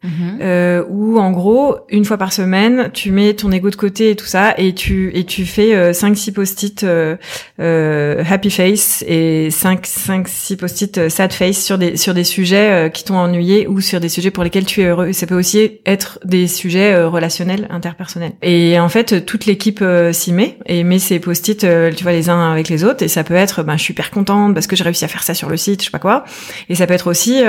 [0.03, 4.11] post-it euh, où en gros une fois par semaine tu mets ton ego de côté
[4.11, 7.15] et tout ça et tu et tu fais euh, 5 6 post-it euh,
[7.59, 12.23] euh, happy face et 5 5 6 post-it euh, sad face sur des sur des
[12.23, 15.13] sujets euh, qui t'ont ennuyé ou sur des sujets pour lesquels tu es heureux.
[15.13, 18.33] Ça peut aussi être des sujets relationnels interpersonnels.
[18.41, 21.59] Et en fait toute l'équipe s'y met et met ses post-it
[21.95, 23.03] tu vois les uns avec les autres.
[23.03, 25.23] Et ça peut être ben je suis hyper contente parce que j'ai réussi à faire
[25.23, 26.25] ça sur le site je sais pas quoi.
[26.69, 27.41] Et ça peut être aussi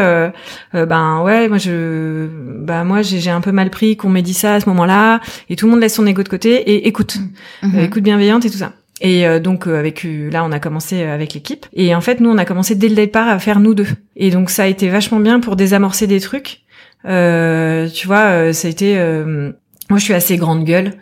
[0.73, 4.55] ben ouais moi je bah moi j'ai un peu mal pris qu'on m'ait dit ça
[4.55, 7.19] à ce moment-là et tout le monde laisse son ego de côté et écoute.
[7.63, 7.79] Mhm.
[7.79, 8.73] Euh, écoute bienveillante et tout ça.
[9.01, 11.67] Et euh, donc euh, avec euh, là on a commencé avec l'équipe.
[11.73, 13.89] Et en fait nous on a commencé dès le départ à faire nous deux.
[14.17, 16.61] Et donc ça a été vachement bien pour désamorcer des trucs.
[17.07, 19.53] Euh, tu vois euh, ça a été euh,
[19.91, 20.93] moi je suis assez grande gueule.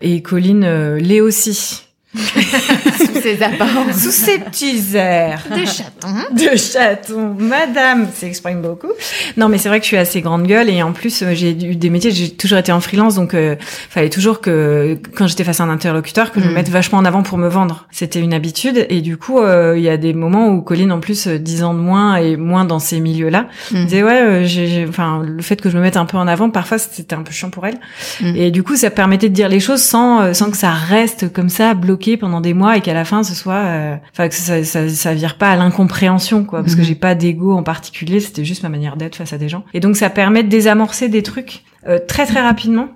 [0.00, 1.85] Et Colline euh, l'est aussi
[2.98, 3.96] Sous ces apparences.
[3.96, 6.08] sous ses petits airs des chatons.
[6.34, 8.88] de chaton, madame, s'exprime beaucoup.
[9.36, 11.50] Non, mais c'est vrai que je suis assez grande gueule et en plus euh, j'ai
[11.50, 13.56] eu des métiers, j'ai toujours été en freelance, donc euh,
[13.90, 16.54] fallait toujours que quand j'étais face à un interlocuteur, que je me Mm.
[16.54, 17.86] mette vachement en avant pour me vendre.
[17.90, 21.00] C'était une habitude et du coup euh, il y a des moments où Colline en
[21.00, 23.84] plus euh, 10 ans de moins et moins dans ces milieux-là, Mhm.
[23.84, 26.48] disait ouais, euh, j'ai, enfin le fait que je me mette un peu en avant,
[26.50, 27.78] parfois c'était un peu chiant pour elle.
[28.22, 28.36] Mm.
[28.36, 31.48] Et du coup ça permettait de dire les choses sans sans que ça reste comme
[31.48, 34.62] ça bloqué pendant des mois et qu'à la fin ce soit, euh, enfin que ça,
[34.62, 36.86] ça ça vire pas à l'incompréhension quoi, parce que Mhm.
[36.86, 39.64] j'ai pas d'ego en particulier, c'était juste ma manière d'être face à des gens.
[39.74, 42.88] Et donc ça permet de désamorcer des trucs euh, très très rapidement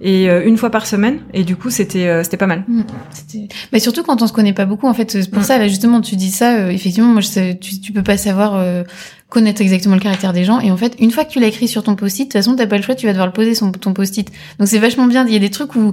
[0.00, 1.20] et euh, une fois par semaine.
[1.34, 2.64] Et du coup c'était euh, c'était pas mal.
[2.68, 2.82] Mm.
[3.10, 5.44] C'était- Bah surtout quand on se connaît pas beaucoup en fait c'est pour Mm.
[5.46, 8.16] ça là justement tu dis ça euh, effectivement moi je sais, tu, tu peux pas
[8.16, 8.84] savoir euh,
[9.28, 11.68] connaître exactement le caractère des gens et en fait une fois que tu l'as écrit
[11.68, 13.54] sur ton post-it de toute façon t'as pas le choix tu vas devoir le poser
[13.54, 15.92] son ton post-it donc c'est vachement bien il y a des trucs où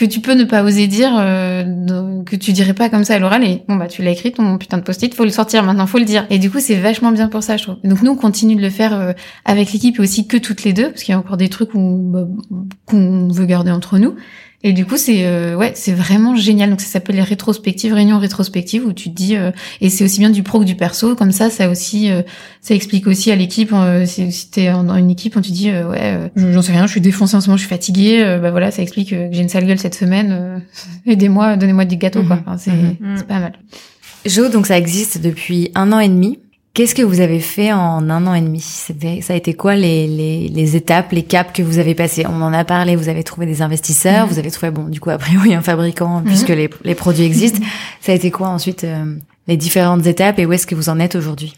[0.00, 3.18] que tu peux ne pas oser dire euh, que tu dirais pas comme ça à
[3.18, 3.44] l'oral.
[3.44, 5.98] Et bon bah tu l'as écrit ton putain de post-it faut le sortir maintenant faut
[5.98, 6.26] le dire.
[6.30, 7.76] Et du coup c'est vachement bien pour ça je trouve.
[7.84, 9.12] Donc nous on continue de le faire euh,
[9.44, 11.70] avec l'équipe et aussi que toutes les deux parce qu'il y a encore des trucs
[11.74, 12.26] bah,
[12.86, 14.14] qu'on veut garder entre nous
[14.62, 16.68] et du coup, c'est euh, ouais, c'est vraiment génial.
[16.70, 20.18] Donc ça s'appelle les rétrospectives, réunions rétrospectives où tu te dis euh, et c'est aussi
[20.20, 21.14] bien du pro que du perso.
[21.16, 22.22] Comme ça, ça aussi, euh,
[22.60, 23.70] ça explique aussi à l'équipe.
[23.72, 25.98] Euh, si t'es dans une équipe, on te dit euh, ouais,
[26.36, 28.22] euh, j'en sais rien, je suis défoncée en ce moment, je suis fatiguée.
[28.22, 30.28] euh, bah voilà, ça explique euh, que j'ai une sale gueule cette semaine.
[30.32, 30.58] euh,
[31.06, 32.36] Aidez-moi, donnez-moi du gâteau quoi.
[32.36, 32.42] Mhm.
[32.46, 33.14] Enfin, c'est Mhm.
[33.16, 33.52] c'est pas mal.
[34.26, 36.38] Jo, donc ça existe depuis un an et demi.
[36.72, 40.06] Qu'est-ce que vous avez fait en un an et demi ça a été quoi les,
[40.06, 42.94] les, les étapes, les caps que vous avez passés On en a parlé.
[42.96, 44.32] Vous avez trouvé des investisseurs, Mhm.
[44.32, 47.60] vous avez trouvé bon, du coup a priori un fabricant puisque les, les produits existent.
[48.00, 49.16] Ça a été quoi ensuite euh,
[49.48, 51.54] les différentes étapes et où est-ce que vous en êtes aujourd'hui?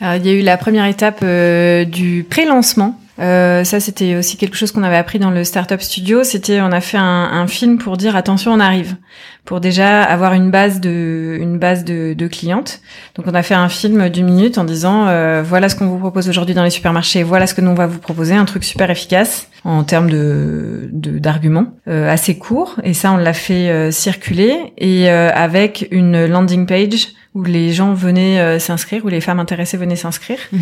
[0.00, 2.98] Alors, il y a eu la première étape euh, du pré-lancement.
[3.18, 6.24] Euh, ça, c'était aussi quelque chose qu'on avait appris dans le Startup Studio.
[6.24, 8.96] C'était, on a fait un, un film pour dire attention, on arrive,
[9.44, 12.80] pour déjà avoir une base de, une base de, de clientes.
[13.14, 15.98] Donc, on a fait un film d'une minute en disant euh, voilà ce qu'on vous
[15.98, 18.64] propose aujourd'hui dans les supermarchés, voilà ce que nous on va vous proposer, un truc
[18.64, 22.76] super efficace en termes de d'arguments, euh, assez court.
[22.82, 27.72] Et ça, on l'a fait euh, circuler et euh, avec une landing page où les
[27.72, 30.38] gens venaient euh, s'inscrire, où les femmes intéressées venaient s'inscrire.
[30.52, 30.60] Mhm.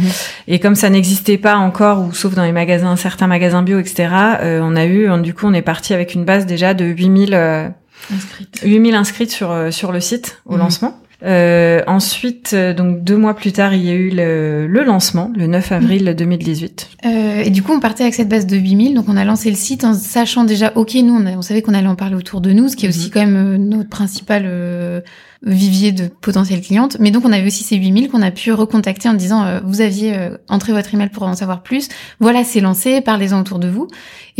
[0.49, 4.09] Et comme ça n'existait pas encore, ou sauf dans les magasins, certains magasins bio, etc.,
[4.43, 7.35] euh, on a eu, du coup, on est parti avec une base déjà de 8000
[7.35, 7.69] euh,
[8.15, 8.61] Inscrite.
[8.65, 10.59] 8000 inscrites sur euh, sur le site au Mhm.
[10.59, 10.97] lancement.
[11.23, 15.31] Euh, ensuite, euh, donc deux mois plus tard, il y a eu le, le lancement,
[15.37, 16.89] le 9 avril 2018.
[17.05, 18.95] Euh, et du coup, on partait avec cette base de 8000.
[18.95, 21.61] Donc, on a lancé le site en sachant déjà, OK, nous, on, a- on savait
[21.61, 23.11] qu'on allait en parler autour de nous, ce qui est aussi Mhm.
[23.13, 25.03] quand même euh, notre principal euh,
[25.43, 26.97] vivier de potentielles clientes.
[27.01, 29.81] Mais donc, on avait aussi ces 8000 qu'on a pu recontacter en disant, euh, vous
[29.81, 31.89] aviez euh, entré votre email pour en savoir plus.
[32.19, 33.89] Voilà, c'est lancé, parlez-en autour de vous.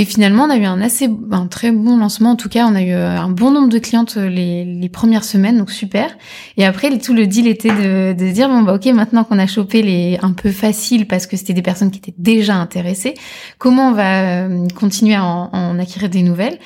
[0.01, 2.31] Et finalement, on a eu un assez, un très bon lancement.
[2.31, 4.89] En tout cas, on a eu euh, un bon nombre de clientes euh, les, les
[4.89, 6.17] premières semaines, donc super.
[6.57, 9.47] Et après, tout le deal était de, de dire bon bah ok, maintenant qu'on a
[9.47, 13.13] chopé les un peu faciles parce que c'était des personnes qui étaient déjà intéressées,
[13.59, 16.59] comment on va euh, continuer à en, en acquérir des nouvelles?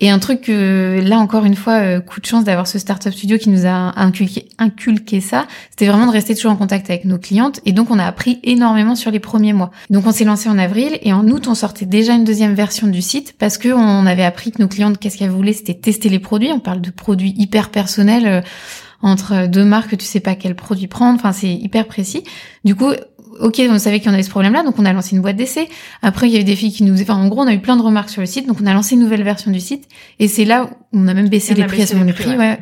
[0.00, 3.12] Et un truc que là encore une fois, euh, coup de chance d'avoir ce startup
[3.12, 7.04] studio qui nous a inculqué, inculqué ça, c'était vraiment de rester toujours en contact avec
[7.04, 7.60] nos clientes.
[7.66, 9.72] Et donc on a appris énormément sur les premiers mois.
[9.90, 12.86] Donc on s'est lancé en avril et en août on sortait déjà une deuxième version
[12.86, 16.08] du site parce que on avait appris que nos clientes qu'est-ce qu'elles voulaient, c'était tester
[16.08, 16.52] les produits.
[16.52, 18.26] On parle de produits hyper personnels.
[18.26, 18.40] euh,
[19.02, 21.18] entre deux marques, tu sais pas quel produit prendre.
[21.18, 22.24] Enfin, c'est hyper précis.
[22.64, 22.92] Du coup,
[23.40, 25.36] ok, on savait qu'il y en avait ce problème-là, donc on a lancé une boîte
[25.36, 25.68] d'essai.
[26.02, 27.60] Après, il y a eu des filles qui nous, enfin, en gros, on a eu
[27.60, 29.88] plein de remarques sur le site, donc on a lancé une nouvelle version du site.
[30.18, 32.12] Et c'est là où on a même baissé On les prix à ce moment les
[32.12, 32.50] les prix, prix, ouais.
[32.50, 32.58] ouais.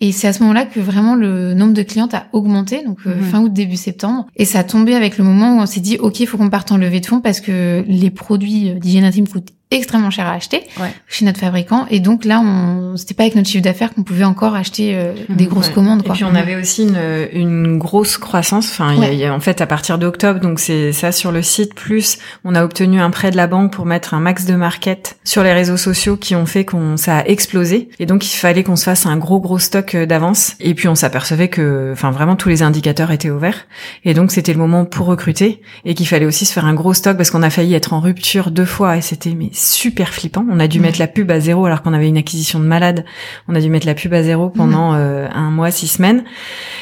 [0.00, 3.20] Et c'est à ce moment-là que vraiment le nombre de clientes a augmenté, donc euh,
[3.22, 4.26] fin août, début septembre.
[4.36, 6.50] Et ça a tombé avec le moment où on s'est dit, ok, il faut qu'on
[6.50, 10.26] parte en levée de fonds parce que les produits euh, d'hygiène intime coûtent extrêmement cher
[10.26, 10.92] à acheter Ouais.
[11.08, 11.86] chez notre fabricant.
[11.90, 15.12] Et donc là, on, c'était pas avec notre chiffre d'affaires qu'on pouvait encore acheter euh,
[15.28, 15.72] des Mhm, grosses Ouais.
[15.74, 16.02] commandes.
[16.06, 18.66] Et puis on avait aussi une, une grosse croissance.
[18.70, 19.16] Enfin, il y a- Ouais.
[19.16, 21.74] y a, en fait à partir d'octobre, donc c'est ça sur le site.
[21.74, 25.16] Plus on a obtenu un prêt de la banque pour mettre un max de market
[25.24, 27.88] sur les réseaux sociaux qui ont fait qu'on ça a explosé.
[27.98, 30.54] Et donc il fallait qu'on se fasse un gros gros stock euh, d'avance.
[30.60, 33.66] Et puis on s'apercevait que, enfin vraiment tous les indicateurs étaient ouverts.
[34.04, 36.94] Et donc c'était le moment pour recruter et qu'il fallait aussi se faire un gros
[36.94, 40.44] stock parce qu'on a failli être en rupture deux fois et c'était mais super flippant.
[40.50, 43.04] On a dû mettre la pub à zéro alors qu'on avait une acquisition de malade.
[43.48, 46.24] On a dû mettre la pub à zéro pendant euh, un mois, six semaines.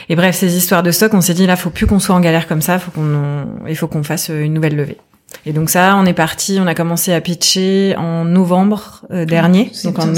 [0.08, 2.20] Et bref, ces histoires de stock, on s'est dit là, faut plus qu'on soit en
[2.20, 4.98] galère comme ça, faut qu'on, il faut qu'on fasse euh, une nouvelle levée.
[5.46, 9.70] Et donc ça, on est parti, on a commencé à pitcher en novembre euh, dernier.
[9.84, 10.14] donc en no-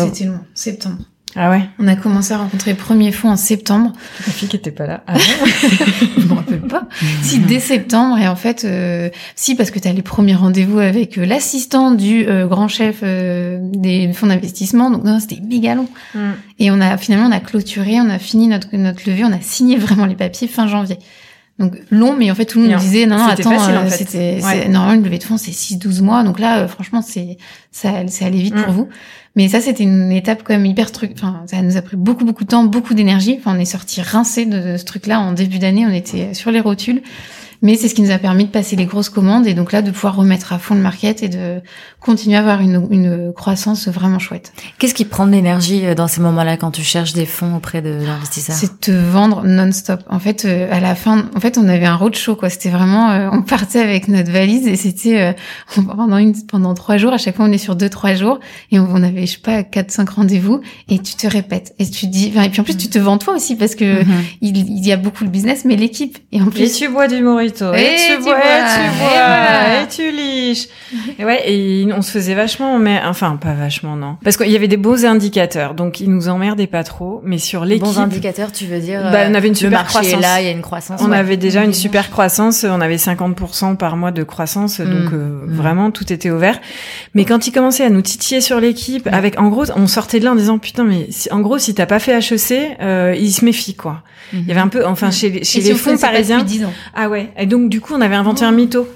[0.55, 0.99] septembre.
[1.37, 3.93] Ah ouais, On a commencé à rencontrer les premiers fonds en septembre.
[4.27, 5.03] la fille qui était pas là.
[5.07, 5.15] Ah
[6.19, 6.89] Je me rappelle pas.
[7.23, 10.79] si dès septembre et en fait, euh, si parce que tu as les premiers rendez-vous
[10.79, 14.91] avec euh, l'assistant du euh, grand chef euh, des fonds d'investissement.
[14.91, 15.89] Donc non, c'était méga long.
[16.59, 19.41] Et on a finalement on a clôturé, on a fini notre notre levée, on a
[19.41, 20.99] signé vraiment les papiers fin janvier.
[21.61, 23.87] Donc long, mais en fait tout le monde disait non non attends, facile, en euh,
[23.89, 24.05] fait.
[24.05, 24.69] c'était Ouais.
[24.69, 26.23] normalement une levée de fonds c'est 6-12 mois.
[26.25, 27.39] Donc là euh, franchement c'est
[27.71, 28.63] ça c'est allé vite Mm.
[28.65, 28.89] pour vous.
[29.37, 31.13] Mais ça c'était une étape quand même hyper truc.
[31.15, 33.37] Enfin ça nous a pris beaucoup beaucoup de temps, beaucoup d'énergie.
[33.39, 35.87] Enfin on est sorti rincé de, ce truc-là en début d'année.
[35.87, 37.03] On était sur les rotules.
[37.65, 39.83] Mais c'est ce qui nous a permis de passer les grosses commandes et donc là
[39.83, 41.61] de pouvoir remettre à fond le market et de
[41.99, 44.53] continuer à avoir une, une croissance vraiment chouette.
[44.79, 47.81] Qu'est-ce qui prend de l'énergie euh, dans ces moments-là quand tu cherches des fonds auprès
[47.83, 48.55] de l'investisseur?
[48.55, 50.01] C'est te vendre non-stop.
[50.11, 52.51] En fait, euh, à la fin, en fait, on avait un roadshow quoi.
[52.51, 55.35] C'était vraiment, euh, on partait avec notre valise et c'était
[55.75, 57.15] pendant une, pendant trois jours.
[57.15, 58.41] À chaque fois, on est sur deux trois jours
[58.71, 60.61] et on, avait, je sais pas, quatre cinq rendez-vous
[60.91, 63.35] et tu te répètes et tu dis, et puis en plus, tu te vends toi
[63.35, 64.23] aussi parce que Mhm.
[64.43, 66.73] il, il y a beaucoup le business, mais l'équipe et en Et plus.
[66.77, 69.83] tu bois du morito, et, Et tu, bois, et tu voilà.
[69.83, 70.67] et tu liches.
[71.19, 74.57] Et ouais, et on se faisait vachement, mais enfin pas vachement non, parce qu'il y
[74.57, 78.53] avait des beaux indicateurs, donc ils nous emmerdaient pas trop, mais sur l'équipe, Bons indicateurs,
[78.53, 80.21] tu veux dire Bah, on avait une le super est croissance.
[80.21, 81.01] là, il y a une croissance.
[81.03, 81.17] On ouais.
[81.19, 85.15] avait déjà une super croissance, on avait 50% par mois de croissance, donc Mm.
[85.15, 85.55] euh, Mm.
[85.55, 86.61] vraiment tout était ouvert.
[87.15, 89.13] Mais quand ils commençaient à nous titiller sur l'équipe, Ouais.
[89.13, 91.75] avec en gros, on sortait de là en disant putain mais si- en gros si
[91.75, 94.03] t'as pas fait HEC, euh, ils se méfient quoi.
[94.33, 94.41] Mhm.
[94.43, 96.65] Il y avait un peu, enfin chez, les- chez les on fonds parisiens, depuis 10
[96.65, 96.73] ans?
[96.95, 97.31] ah ouais.
[97.39, 98.87] Et donc du coup, on avait inventé un mytho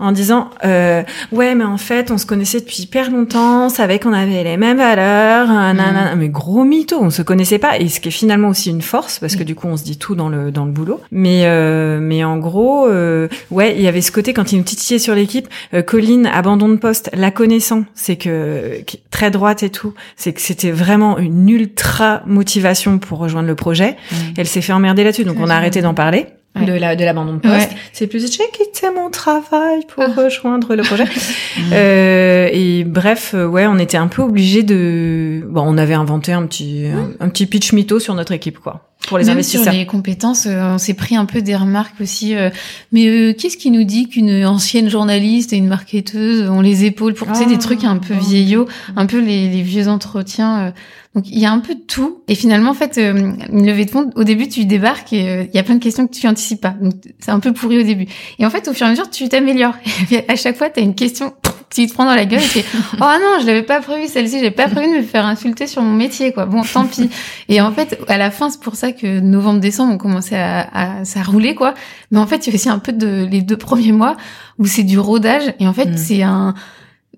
[0.00, 3.98] en disant euh, ouais mais en fait on se connaissait depuis hyper longtemps, on savait
[3.98, 6.14] qu'on avait les mêmes valeurs, nanana.
[6.14, 9.18] mais gros mytho, on se connaissait pas et ce qui est finalement aussi une force
[9.18, 9.44] parce que Oui.
[9.46, 11.00] du coup on se dit tout dans le dans le boulot.
[11.10, 14.64] Mais euh, mais en gros euh, ouais il y avait ce côté quand il nous
[14.64, 18.80] titillait sur l'équipe, euh, Colline abandon de poste, la connaissant, c'est que
[19.10, 23.96] très droite et tout, c'est que c'était vraiment une ultra motivation pour rejoindre le projet.
[24.12, 24.18] Mhm.
[24.36, 26.26] Elle s'est fait emmerder là-dessus, donc on a arrêté d'en parler.
[26.56, 26.64] Ouais.
[26.64, 27.70] De la de l'abandon de poste.
[27.70, 27.76] Ouais.
[27.92, 30.22] C'est plus j'ai quitté mon travail pour Ah.
[30.22, 31.04] rejoindre le projet.
[31.58, 31.70] Mhm.
[31.72, 35.42] Euh, et bref, euh, ouais, on était un peu obligé de.
[35.48, 38.88] Bon, on avait inventé un petit un, un petit pitch mytho sur notre équipe, quoi.
[39.06, 39.64] Pour les Même investisseurs.
[39.64, 42.34] Sur les compétences, euh, on s'est pris un peu des remarques aussi.
[42.34, 42.50] euh,
[42.92, 47.14] mais euh, qu'est-ce qui nous dit qu'une ancienne journaliste et une marketeuse ont les épaules
[47.14, 48.22] pour tu sais, Ah, des trucs un peu oh.
[48.22, 50.58] vieillots, un peu les, les vieux entretiens.
[50.66, 50.70] euh.
[51.14, 52.22] donc il y a un peu de tout.
[52.28, 55.44] Et finalement, en fait, euh, une levée de fonds, au début, tu débarques et euh,
[55.44, 56.74] il y a plein de questions que tu anticipes pas.
[56.80, 58.06] Donc c'est un peu pourri au début.
[58.38, 59.76] Et en fait, au fur et à mesure, tu t'améliores.
[60.28, 61.32] À chaque fois, tu as une question
[61.70, 62.64] qui te prend dans la gueule et tu fais
[62.94, 65.82] oh non je l'avais pas prévu celle-ci j'ai pas prévu de me faire insulter sur
[65.82, 66.46] mon métier quoi.
[66.46, 67.10] Bon tant pis.
[67.48, 70.68] Et en fait à la fin c'est pour ça que novembre décembre on commençait à,
[71.00, 71.74] à ça roulait quoi.
[72.10, 74.16] Mais en fait il y a aussi un peu de les deux premiers mois
[74.58, 75.96] où c'est du rodage et en fait Mm.
[75.96, 76.54] c'est un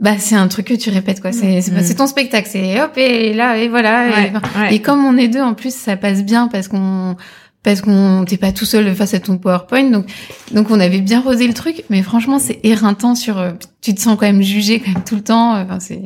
[0.00, 1.30] bah c'est un truc que tu répètes quoi.
[1.32, 1.94] C'est c'est Mm.
[1.96, 5.42] ton spectacle c'est hop et là et voilà et- Ouais, et comme on est deux,
[5.42, 7.16] en plus, ça passe bien parce qu'on
[7.62, 10.06] parce qu'on t'es pas tout seul face à ton PowerPoint, donc
[10.52, 13.50] donc on avait bien rodé le truc, mais franchement c'est éreintant sur, euh,
[13.82, 16.00] tu te sens quand même jugé quand même tout le temps, euh, enfin c'est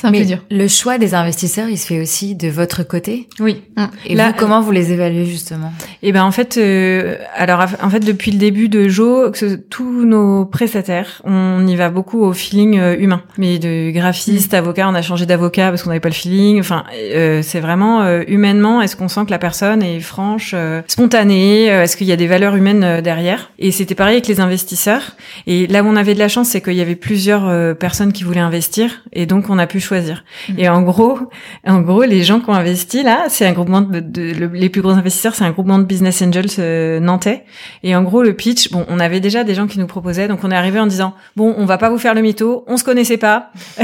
[0.00, 0.38] c'est un Mais peu dur.
[0.50, 3.28] le choix des investisseurs, il se fait aussi de votre côté.
[3.40, 3.62] Oui.
[4.06, 5.72] Et Là, vous, comment vous les évaluez justement?
[6.02, 9.32] Et ben en fait, euh, alors en fait depuis le début de Jo,
[9.68, 13.22] tous nos prestataires, on y va beaucoup au feeling euh, humain.
[13.36, 16.60] Mais de graphiste, avocat, on a changé d'avocat parce qu'on n'avait pas le feeling.
[16.60, 18.80] Enfin, euh, c'est vraiment euh, humainement.
[18.80, 22.28] Est-ce qu'on sent que la personne est franche, euh, spontanée Est-ce qu'il y a des
[22.28, 23.50] valeurs humaines derrière?
[23.58, 25.16] Et c'était pareil avec les investisseurs.
[25.48, 28.12] Et là où on avait de la chance, c'est qu'il y avait plusieurs euh, personnes
[28.12, 30.24] qui voulaient investir, et donc on a pu choisir.
[30.58, 31.18] Et en gros,
[31.66, 34.68] en gros, les gens qui ont investi là, c'est un groupement de, de- le- les
[34.68, 37.44] plus gros investisseurs, c'est un groupement de business angels euh, nantais.
[37.82, 40.40] Et en gros, le pitch, bon, on avait déjà des gens qui nous proposaient, donc
[40.44, 42.84] on est arrivé en disant, bon, on va pas vous faire le mytho, on se
[42.84, 43.52] connaissait pas.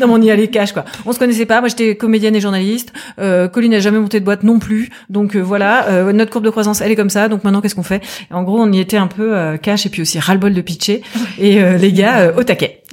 [0.00, 0.84] non, mais on y allait cash quoi.
[1.04, 1.58] On se connaissait pas.
[1.60, 2.92] Moi, j'étais comédienne et journaliste.
[3.18, 4.90] Euh, Colline n'a jamais monté de boîte non plus.
[5.10, 7.28] Donc euh, voilà, euh, notre courbe de croissance, elle est comme ça.
[7.28, 8.02] Donc maintenant, qu'est-ce qu'on fait?
[8.30, 11.02] En gros, on y était un peu euh, cash et puis aussi ras-le-bol de pitcher.
[11.40, 12.82] Et euh, les gars, au taquet.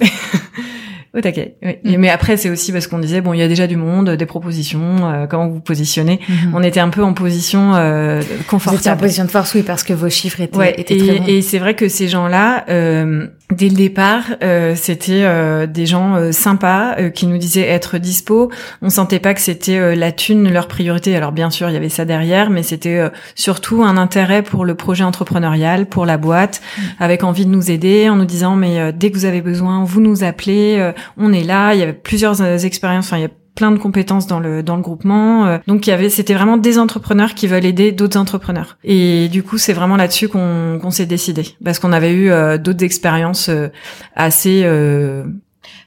[1.12, 1.56] Au taquet.
[1.62, 1.76] Oui.
[1.84, 4.10] Et- mais après, c'est aussi parce qu'on disait bon, il y a déjà du monde,
[4.10, 6.20] des propositions, euh, comment vous positionnez.
[6.54, 9.00] On était un peu en position euh, Vous étiez en confortable.
[9.00, 11.26] position de force, oui, parce que vos chiffres étaient, Ouais, étaient très bons.
[11.26, 15.86] et, et c'est vrai que ces gens-là, euh, dès le départ, euh, c'était euh, des
[15.86, 18.50] gens euh, sympas euh, qui nous disaient être dispo.
[18.82, 21.16] On sentait pas que c'était euh, la thune leur priorité.
[21.16, 24.64] Alors bien sûr, il y avait ça derrière, mais c'était euh, surtout un intérêt pour
[24.64, 26.60] le projet entrepreneurial, pour la boîte,
[26.98, 29.84] avec envie de nous aider, en nous disant mais euh, dès que vous avez besoin,
[29.84, 31.74] vous nous appelez, euh, on est là.
[31.74, 33.06] Il y avait plusieurs expériences.
[33.06, 35.46] Enfin, il y a plein de compétences dans le dans le groupement.
[35.46, 38.78] Euh, donc il y avait c'était vraiment des entrepreneurs qui veulent aider d'autres entrepreneurs.
[38.84, 42.58] Et du coup, c'est vraiment là-dessus qu'on qu'on s'est décidé parce qu'on avait eu euh,
[42.58, 43.68] d'autres expériences euh,
[44.14, 45.24] assez euh,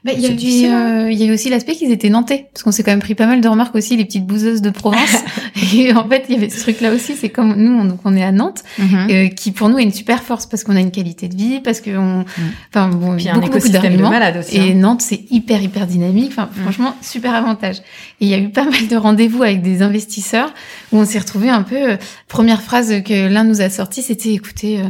[0.04, 2.90] Bah, il y euh, y avait aussi l'aspect qu'ils étaient nantais, parce qu'on s'est quand
[2.90, 5.00] même pris pas mal de remarques aussi, les petites bouseuses de Provence.
[5.74, 8.14] et en fait, il y avait ce truc-là aussi, c'est comme nous, on, donc on
[8.14, 9.06] est à Nantes, Mhm.
[9.10, 11.60] euh, qui pour nous est une super force parce qu'on a une qualité de vie,
[11.64, 12.26] parce qu'on,
[12.68, 14.10] enfin bon, puis un beaucoup, beaucoup écosystème de d'arguments.
[14.10, 14.56] malades aussi.
[14.58, 14.74] Et hein.
[14.74, 16.32] Nantes, c'est hyper, hyper dynamique.
[16.32, 16.60] Enfin, Mm.
[16.64, 17.78] franchement, super avantage.
[18.20, 20.52] Et il y a eu pas mal de rendez-vous avec des investisseurs
[20.92, 21.76] où on s'est retrouvé un peu.
[21.92, 21.96] euh,
[22.28, 24.84] première phrase que l'un nous a sortie, c'était écoutez, euh,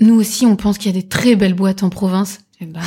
[0.00, 2.40] nous aussi, on pense qu'il y a des très belles boîtes en province.
[2.62, 2.80] Eh ben,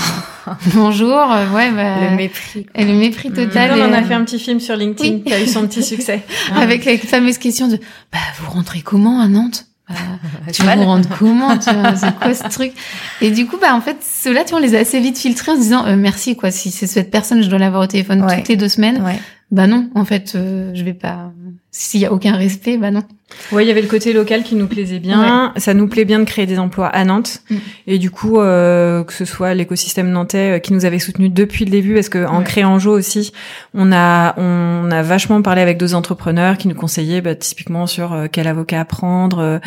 [0.73, 2.65] bonjour, euh, ouais, bah, Le mépris.
[2.75, 3.71] et le mépris total.
[3.71, 5.23] Comme on et, a fait un petit film sur LinkedIn Oui.
[5.25, 6.23] qui a eu son petit succès.
[6.55, 7.75] avec la fameuse question de
[8.11, 9.65] bah vous rentrez comment à Nantes?
[9.89, 9.95] Bah,
[10.53, 10.79] tu Cheval.
[10.79, 12.71] vous rendre comment c'est quoi ce truc?
[13.19, 15.51] Et du coup bah en fait ceux-là tu vois, on les a assez vite filtrés
[15.51, 18.23] en se disant euh, merci quoi si c'est cette personne je dois l'avoir au téléphone
[18.23, 18.37] Ouais.
[18.37, 19.19] toutes les deux semaines Ouais.
[19.51, 21.31] bah non en fait euh, je vais pas
[21.77, 23.03] s'il y a aucun respect bah non
[23.51, 25.51] Ouais, il y avait le côté local qui nous plaisait bien.
[25.57, 27.41] Ça nous plaît bien de créer des emplois à Nantes.
[27.49, 27.55] Mm.
[27.87, 31.65] Et du coup, euh, que ce soit l'écosystème nantais euh, qui nous avait soutenus depuis
[31.65, 32.43] le début, parce que en Ouais.
[32.45, 33.33] créant Jo aussi,
[33.73, 38.13] on a on a vachement parlé avec deux entrepreneurs qui nous conseillaient bah, typiquement sur
[38.13, 39.39] euh, quel avocat prendre.
[39.39, 39.59] euh.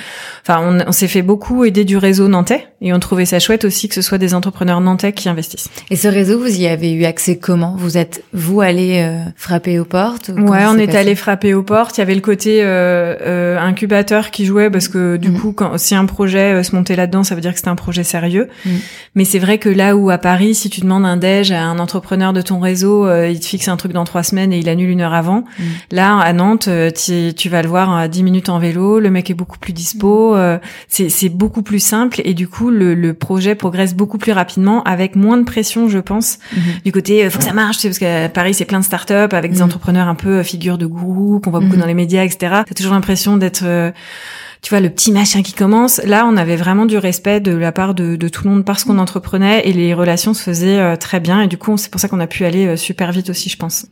[0.46, 3.64] Enfin, on, on s'est fait beaucoup aider du réseau nantais et on trouvait ça chouette
[3.64, 5.68] aussi que ce soit des entrepreneurs nantais qui investissent.
[5.90, 7.74] Et ce réseau, vous y avez eu accès comment?
[7.76, 9.04] Vous êtes, vous, allé
[9.36, 11.97] frapper aux portes Ouais, on est allé frapper aux portes.
[11.99, 15.38] Il y avait le côté euh, euh, incubateur qui jouait parce que du Mhm.
[15.40, 17.74] coup, quand si un projet euh, se montait là-dedans, ça veut dire que c'était un
[17.74, 18.49] projet sérieux.
[18.64, 18.72] Mhm.
[19.16, 21.78] Mais c'est vrai que là où à Paris, si tu demandes un déj à un
[21.80, 24.68] entrepreneur de ton réseau, euh, il te fixe un truc dans trois semaines et il
[24.68, 25.44] annule une heure avant.
[25.59, 25.64] Mhm.
[25.92, 29.01] Là, à Nantes, tu, tu vas le voir à 10 minutes en vélo.
[29.01, 30.36] Le mec est beaucoup plus dispo.
[30.36, 34.82] euh, c'est beaucoup plus simple et du coup, le, le projet progresse beaucoup plus rapidement
[34.84, 36.62] avec moins de pression, je pense, Mhm.
[36.84, 39.12] du côté faut que ça marche, tu sais, parce qu'à Paris c'est plein de startups
[39.32, 41.80] avec des entrepreneurs un peu figures de gourou qu'on voit beaucoup Mhm.
[41.80, 42.62] dans les médias, etc.
[42.66, 43.91] T'as toujours l'impression d'être euh,
[44.62, 45.99] tu vois le petit machin qui commence.
[46.05, 48.84] Là, on avait vraiment du respect de la part de, de tout le monde parce
[48.84, 51.41] qu'on entreprenait et les relations se faisaient euh, très bien.
[51.41, 53.57] Et du coup, c'est pour ça qu'on a pu aller euh, super vite aussi, je
[53.57, 53.86] pense.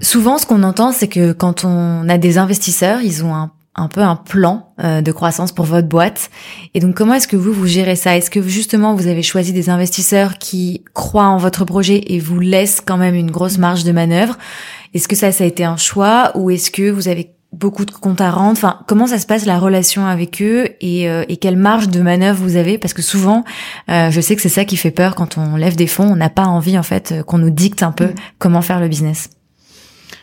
[0.00, 3.88] Souvent, ce qu'on entend, c'est que quand on a des investisseurs, ils ont un, un
[3.88, 6.30] peu un plan euh, de croissance pour votre boîte.
[6.74, 8.16] Et donc, comment est-ce que vous, vous gérez ça?
[8.16, 12.40] Est-ce que justement, vous avez choisi des investisseurs qui croient en votre projet et vous
[12.40, 14.36] laissent quand même une grosse marge de manœuvre?
[14.92, 17.92] Est-ce que ça, ça a été un choix ou est-ce que vous avez beaucoup de
[17.92, 18.52] comptes à rendre?
[18.52, 22.42] Enfin, comment ça se passe la relation avec eux et, et quelle marge de manœuvre
[22.42, 22.76] vous avez?
[22.76, 23.44] Parce que souvent,
[23.88, 26.08] je sais que c'est ça qui fait peur quand on lève des fonds.
[26.10, 28.14] On n'a pas envie en fait qu'on nous dicte un peu mm.
[28.38, 29.30] comment faire le business.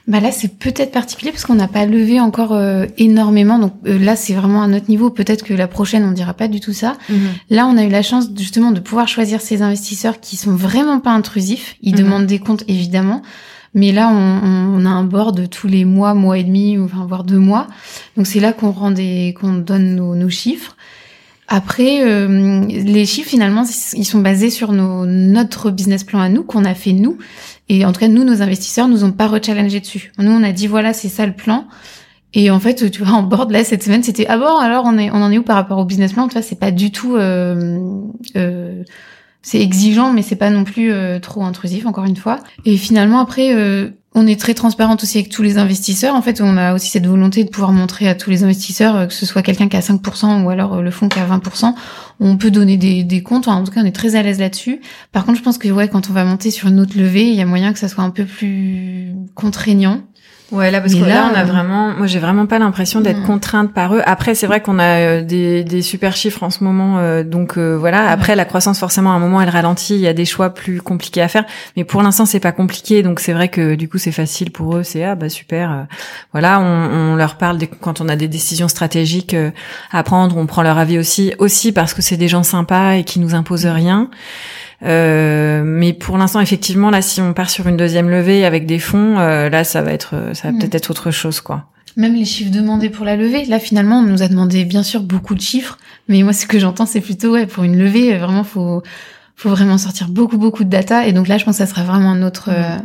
[0.07, 3.59] Bah là, c'est peut-être particulier parce qu'on n'a pas levé encore euh, énormément.
[3.59, 5.09] Donc euh, là, c'est vraiment à notre niveau.
[5.09, 6.97] Peut-être que la prochaine, on dira pas du tout ça.
[7.09, 7.29] Mhm.
[7.49, 11.01] Là, on a eu la chance justement de pouvoir choisir ces investisseurs qui sont vraiment
[11.01, 11.75] pas intrusifs.
[11.81, 11.99] Ils mhm.
[11.99, 13.21] demandent des comptes évidemment,
[13.73, 17.25] mais là, on, on, a un board tous les mois, mois et demi, enfin voire
[17.25, 17.67] deux mois.
[18.15, 20.77] Donc c'est là qu'on rend des, qu'on donne nos, nos chiffres.
[21.49, 26.43] Après, euh, les chiffres finalement, ils sont basés sur nos, notre business plan à nous
[26.43, 27.17] qu'on a fait nous.
[27.69, 30.11] Et en tout cas, nous, nos investisseurs, nous ont pas rechallengé dessus.
[30.17, 31.67] Nous, on a dit voilà, c'est ça le plan.
[32.33, 34.97] Et en fait, tu vois, en board là cette semaine, c'était ah bon alors on
[34.97, 36.27] est on en est où par rapport au business plan?
[36.27, 37.79] Tu vois, c'est pas du tout euh,
[38.35, 38.83] euh,
[39.41, 42.39] c'est exigeant, mais c'est pas non plus euh, trop intrusif encore une fois.
[42.65, 46.15] Et finalement après, euh, on est très transparente aussi avec tous les investisseurs.
[46.15, 49.05] En fait, on a aussi cette volonté de pouvoir montrer à tous les investisseurs, euh,
[49.05, 51.75] que ce soit quelqu'un qui a 5% ou alors euh, le fonds qui a 20%,
[52.19, 53.47] on peut donner des, des comptes.
[53.47, 54.81] en tout cas, on est très à l'aise là-dessus.
[55.11, 57.35] Par contre, je pense que ouais, quand on va monter sur une autre levée, il
[57.35, 60.01] y a moyen que ça soit un peu plus contraignant.
[60.51, 63.21] Ouais, là parce que là, on a euh, vraiment, moi j'ai vraiment pas l'impression d'être
[63.23, 64.01] contrainte par eux.
[64.05, 67.57] Après, c'est vrai qu'on a euh, des, des super chiffres en ce moment, euh, donc
[67.57, 68.09] voilà.
[68.09, 70.81] Après, la croissance forcément à un moment elle ralentit, il y a des choix plus
[70.81, 71.43] compliqués à faire,
[71.75, 74.77] mais pour l'instant c'est pas compliqué, donc c'est vrai que du coup c'est facile pour
[74.77, 74.83] eux.
[74.83, 75.85] C'est ah bah super,
[76.31, 79.35] voilà, on, on, leur parle quand on a des décisions stratégiques
[79.91, 83.03] à prendre, on prend leur avis aussi, aussi parce que c'est des gens sympas et
[83.03, 84.09] qui nous imposent rien.
[84.83, 88.79] Euh, mais pour l'instant, effectivement, là, si on part sur une deuxième levée avec des
[88.79, 90.59] fonds, euh, là, ça va être, ça va mm.
[90.59, 91.65] peut-être être autre chose, quoi.
[91.95, 95.01] Même les chiffres demandés pour la levée, là, finalement, on nous a demandé bien sûr
[95.01, 98.43] beaucoup de chiffres, mais moi, ce que j'entends, c'est plutôt, ouais, pour une levée, vraiment,
[98.43, 98.83] faut,
[99.35, 101.83] faut vraiment sortir beaucoup, beaucoup de data, et donc là, je pense que ça sera
[101.83, 102.53] vraiment un autre, mm.
[102.55, 102.77] euh,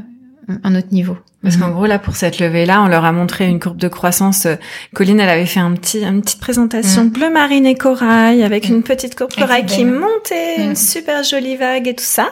[0.62, 1.16] un autre niveau.
[1.42, 1.74] Parce qu'en mhm.
[1.74, 4.46] gros là pour cette levée là, on leur a montré une courbe de croissance.
[4.94, 7.10] Colline, elle avait fait un petit, une petite présentation mhm.
[7.10, 10.76] bleu marine et corail avec une petite courbe corail qui montait, une mhm.
[10.76, 12.30] super jolie vague et tout ça.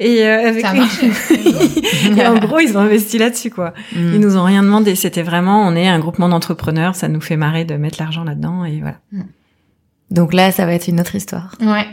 [0.00, 0.64] Et euh, avec
[2.16, 3.74] et en gros ils ont investi là-dessus quoi.
[3.94, 4.94] Ils nous ont rien demandé.
[4.94, 8.64] C'était vraiment, on est un groupement d'entrepreneurs, ça nous fait marrer de mettre l'argent là-dedans
[8.64, 8.96] et voilà.
[10.10, 11.54] Donc là, ça va être une autre histoire.
[11.60, 11.86] Ouais.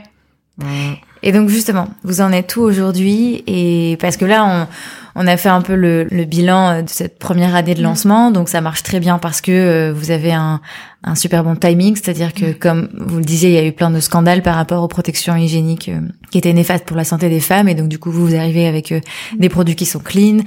[1.22, 3.44] Et donc justement, vous en êtes où aujourd'hui?
[3.46, 4.68] Et parce que là, on
[5.16, 7.84] on a fait un peu le, bilan euh, de cette première année de mm.
[7.84, 10.62] lancement, donc ça marche très bien parce que euh, vous avez un,
[11.04, 12.56] un super bon timing, c'est-à-dire que mm.
[12.56, 15.36] comme vous le disiez, il y a eu plein de scandales par rapport aux protections
[15.36, 16.02] hygiéniques euh,
[16.32, 18.92] qui étaient néfastes pour la santé des femmes, et donc du coup vous, arrivez avec
[18.92, 19.02] mm.
[19.40, 20.40] des produits qui sont clean,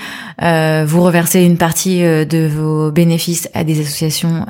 [0.87, 4.45] vous reversez une partie de vos bénéfices à des associations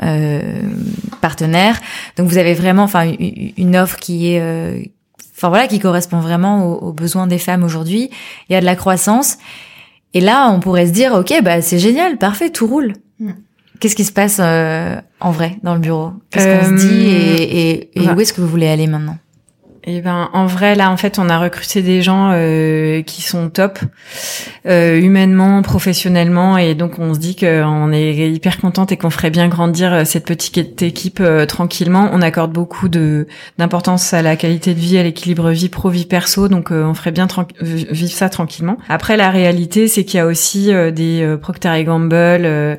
[1.20, 1.78] partenaires,
[2.16, 3.12] donc vous avez vraiment, enfin,
[3.56, 4.90] une offre qui est
[5.36, 8.10] enfin voilà, qui correspond vraiment aux, aux besoins des femmes aujourd'hui.
[8.48, 9.38] Il y a de la croissance
[10.14, 12.94] et là, on pourrait se dire, ok, bah c'est génial, parfait, tout roule.
[13.20, 13.32] Hmm.
[13.80, 16.12] Qu'est-ce qui se passe euh, en vrai dans le bureau?
[16.30, 19.18] Qu'est-ce qu'on se dit euh, et, et, où est-ce que vous voulez aller maintenant?
[19.84, 23.48] Eh ben, en vrai, là, en fait, on a recruté des gens euh, qui sont
[23.48, 23.78] top,
[24.66, 29.30] euh, humainement, professionnellement, et donc on se dit qu'on est hyper contente et qu'on ferait
[29.30, 32.10] bien grandir euh, cette petite équipe tranquillement.
[32.12, 33.26] On accorde beaucoup de
[33.58, 37.12] d'importance à la qualité de vie, à l'équilibre vie pro vie perso, donc on ferait
[37.12, 37.28] bien
[37.60, 38.78] vivre ça tranquillement.
[38.88, 42.78] Après, la réalité, c'est qu'il y a aussi des Procter et Gamble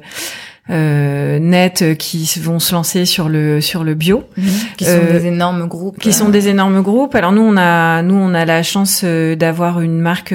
[0.70, 4.46] euh, net euh, qui vont se lancer sur le sur le bio, mhm.
[4.78, 5.98] qui sont euh, des énormes groupes.
[6.00, 7.16] Qui sont des énormes groupes.
[7.16, 10.34] Alors nous on a nous on a la chance d'avoir une marque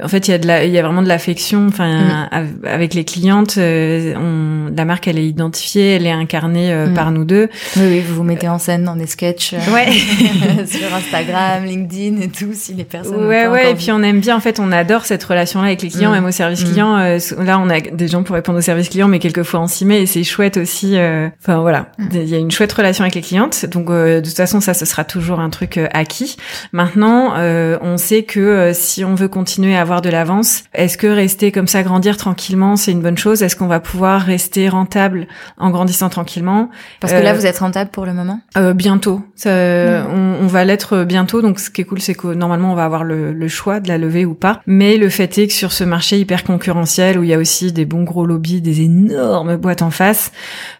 [0.00, 1.66] en fait, il y a de la, il y a vraiment de l'affection.
[1.68, 2.66] Enfin, mm.
[2.66, 6.94] avec les clientes, euh, on, la marque elle est identifiée, elle est incarnée euh, mm.
[6.94, 7.48] par nous deux.
[7.76, 9.52] Oui, oui, vous vous mettez en scène dans des sketchs.
[9.52, 9.92] Euh, ouais.
[10.66, 13.26] sur Instagram, LinkedIn et tout, si les personnes.
[13.26, 13.72] Ouais, ouais.
[13.72, 14.36] Et puis on aime bien.
[14.36, 16.14] En fait, on adore cette relation-là avec les clients, mm.
[16.14, 16.96] même au service client.
[16.96, 20.02] là, on a des gens pour répondre au service client, mais quelquefois on s'y met
[20.02, 20.96] et c'est chouette aussi.
[21.42, 23.66] Enfin voilà, il y a une chouette relation avec les clientes.
[23.66, 26.36] Donc de toute façon, ça, ce sera toujours un truc acquis.
[26.72, 27.34] Maintenant,
[27.82, 30.64] on sait que si on veut continuer à avoir de l'avance.
[30.72, 33.42] Est-ce que rester comme ça, grandir tranquillement, c'est une bonne chose?
[33.42, 35.26] Est-ce qu'on va pouvoir rester rentable
[35.58, 36.70] en grandissant tranquillement?
[37.00, 38.40] Parce que là, euh, vous êtes rentable pour le moment?
[38.56, 39.20] euh, Bientôt.
[39.34, 40.06] Ça, mm.
[40.40, 41.42] on, va l'être bientôt.
[41.42, 43.88] Donc, ce qui est cool, c'est que normalement, on va avoir le, le, choix de
[43.88, 44.60] la lever ou pas.
[44.66, 47.72] Mais le fait est que sur ce marché hyper concurrentiel, où il y a aussi
[47.72, 50.32] des bons gros lobbies, des énormes boîtes en face,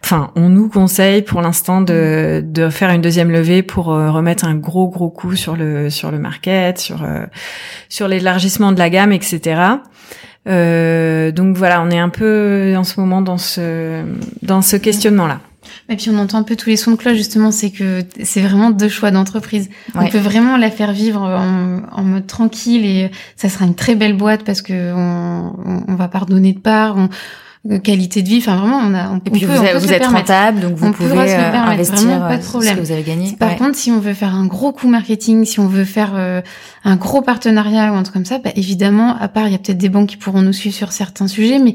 [0.02, 4.44] enfin, on nous conseille pour l'instant de, de faire une deuxième levée pour euh, remettre
[4.44, 7.04] un gros gros coup sur le sur le market, sur
[7.88, 9.60] sur l'élargissement de la gamme, etc.
[10.48, 14.04] Euh, donc voilà, on est un peu en ce moment dans ce
[14.42, 15.40] dans ce questionnement-là.
[15.88, 18.40] Et puis on entend un peu tous les sons de cloche justement, c'est que c'est
[18.40, 19.68] vraiment deux choix d'entreprise.
[19.94, 24.16] On peut vraiment la faire vivre en, mode tranquille et ça sera une très belle
[24.16, 26.96] boîte parce que on, on, va pardonner de part.
[27.70, 28.38] Euh, qualité de vie.
[28.38, 29.10] Enfin, vraiment, on a.
[29.10, 30.30] On, Et puis on peut, vous, on peut vous se êtes permettre.
[30.32, 32.48] rentable, donc vous On pouvez se le euh, permettre, investir vraiment, pas de euh, ce
[32.48, 32.76] problème.
[32.76, 33.32] que vous avez gagné.
[33.38, 33.56] Par Ouais.
[33.56, 36.40] contre, si on veut faire un gros coup marketing, si on veut faire euh,
[36.84, 39.58] un gros partenariat ou un truc comme ça, bah, évidemment, à part, il y a
[39.58, 41.74] peut-être des banques qui pourront nous suivre sur certains sujets, mais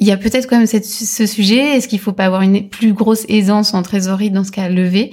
[0.00, 1.76] il y a peut-être quand même cette, ce sujet.
[1.76, 5.12] Est-ce qu'il faut pas avoir une plus grosse aisance en trésorerie dans ce cas levé?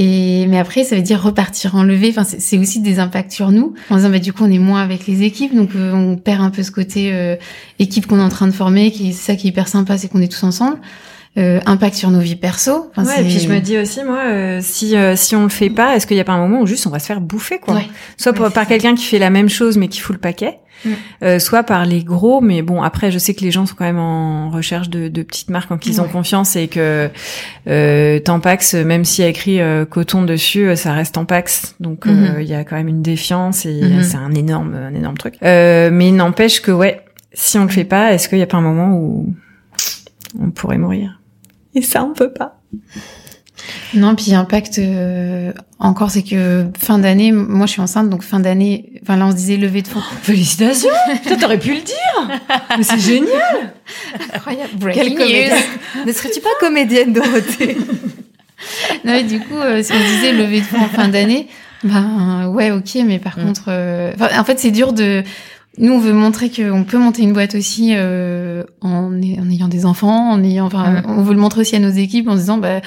[0.00, 2.10] Et mais après, ça veut dire repartir en levée.
[2.10, 3.74] Enfin, c'est c'est aussi des impacts sur nous.
[3.90, 6.40] En disant, bah, du coup, on est moins avec les équipes, donc euh, on perd
[6.40, 7.34] un peu ce côté euh,
[7.80, 8.92] équipe qu'on est en train de former.
[8.92, 10.78] Qui c'est ça qui est hyper sympa, c'est qu'on est tous ensemble.
[11.38, 12.90] Euh, impact sur nos vies perso.
[12.96, 15.48] Enfin, Ouais, et puis je me dis aussi, moi, euh, si euh, si on le
[15.48, 17.20] fait pas, est-ce qu'il y a pas un moment où juste on va se faire
[17.20, 17.86] bouffer, quoi Ouais.
[18.16, 20.88] Soit Ouais, par, quelqu'un qui fait la même chose mais qui fout le paquet, Mm.
[21.24, 22.40] euh, soit par les gros.
[22.40, 25.22] Mais bon, après, je sais que les gens sont quand même en recherche de, de
[25.22, 27.08] petites marques en qui ils ont confiance et que
[27.68, 31.76] euh, Tampax, même s'il y a écrit euh, coton dessus, euh, ça reste Tampax.
[31.80, 32.36] Donc Mhm.
[32.40, 34.02] il y a quand même une défiance et Mhm.
[34.02, 35.34] c'est un énorme un énorme truc.
[35.44, 37.00] Euh, mais n'empêche que ouais,
[37.32, 39.34] si on le fait pas, est-ce qu'il y a pas un moment où
[40.40, 41.17] on pourrait mourir?
[41.78, 42.60] Et ça, on peut pas.
[43.94, 48.40] Non, puis impact euh, encore, c'est que fin d'année, moi je suis enceinte, donc fin
[48.40, 50.00] d'année, enfin là on se disait levée de fonds.
[50.22, 50.88] Félicitations
[51.22, 52.38] Putain, t'aurais pu le dire
[52.76, 53.72] Mais c'est génial
[54.32, 56.04] Incroyable, breaking news.
[56.06, 57.76] Ne serais-tu pas comédienne, Dorothée?
[59.04, 61.46] Non, mais du coup, euh, si on disait levée de fonds en fin d'année,
[61.84, 63.44] ben ouais, ok, mais par Mm.
[63.44, 65.22] contre, euh, enfin, en fait c'est dur de.
[65.78, 69.86] Nous, on veut montrer qu'on peut monter une boîte aussi euh, en, en ayant des
[69.86, 72.58] enfants, en ayant, enfin, on veut le montrer aussi à nos équipes en se disant,
[72.58, 72.80] bah,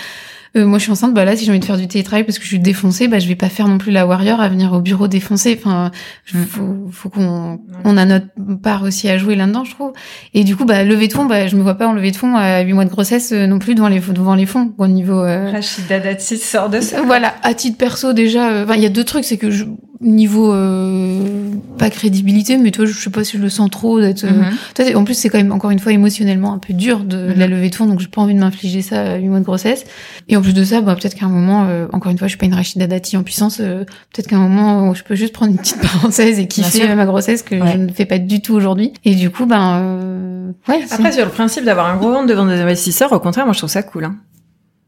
[0.58, 2.38] euh, moi je suis enceinte, bah là si j'ai envie de faire du télétravail parce
[2.38, 4.74] que je suis défoncée, bah je vais pas faire non plus la warrior à venir
[4.74, 5.58] au bureau défoncé.
[5.58, 5.92] Enfin,
[6.26, 8.26] je- faut, faut qu'on on a notre
[8.62, 9.94] part aussi à jouer là-dedans, je trouve.
[10.34, 12.18] Et du coup, bah levée de fonds, bah je me vois pas en levée de
[12.18, 14.88] fonds à 8 mois de grossesse euh, non plus devant les devant les fonds au
[14.88, 15.24] niveau.
[15.24, 17.02] euh, Rachida Dati sort de ça.
[17.02, 19.64] voilà, à titre perso déjà, euh, il y a deux trucs, c'est que je,
[20.02, 24.24] niveau euh, pas crédibilité, mais toi je sais pas si je le sens trop d'être.
[24.24, 24.46] euh, Mhm.
[24.74, 27.40] t'es- en plus c'est quand même encore une fois émotionnellement un peu dur de, de
[27.40, 27.52] la Mhm.
[27.54, 29.84] levée de fonds, donc j'ai pas envie de m'infliger ça à 8 mois de grossesse.
[30.28, 32.32] Et en plus de ça, bah peut-être qu'à un moment, euh, encore une fois, je
[32.32, 33.84] suis pas une Rachida Dati en puissance, euh,
[34.14, 37.06] peut-être qu'à un moment où je peux juste prendre une petite parenthèse et kiffer ma
[37.06, 37.72] grossesse que Ouais.
[37.74, 38.94] je ne fais pas du tout aujourd'hui.
[39.06, 40.82] Et du coup, ben euh, ouais.
[40.88, 43.54] c'est- Après, sur le principe d'avoir un gros ventre devant des investisseurs, au contraire, moi
[43.54, 44.06] je trouve ça cool.
[44.06, 44.16] Hein.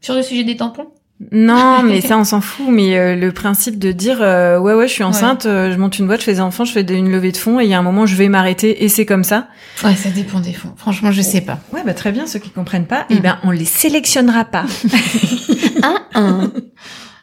[0.02, 0.88] sur le sujet des tampons?
[1.32, 2.66] Non, mais ça on s'en fout.
[2.70, 5.98] Mais euh, le principe de dire euh, ouais ouais, je suis enceinte, euh, je monte
[6.00, 7.70] une boîte, je fais des enfants, je fais des- une levée de fonds, et il
[7.70, 9.48] y a un moment je vais m'arrêter et c'est comme ça.
[9.84, 10.74] Ouais, ça dépend des fonds.
[10.76, 11.60] Franchement, je sais pas.
[11.72, 12.26] Ouais, bah très bien.
[12.28, 13.16] Ceux qui comprennent pas, Mm.
[13.18, 14.66] eh ben on les sélectionnera pas.
[15.84, 16.52] Un, un.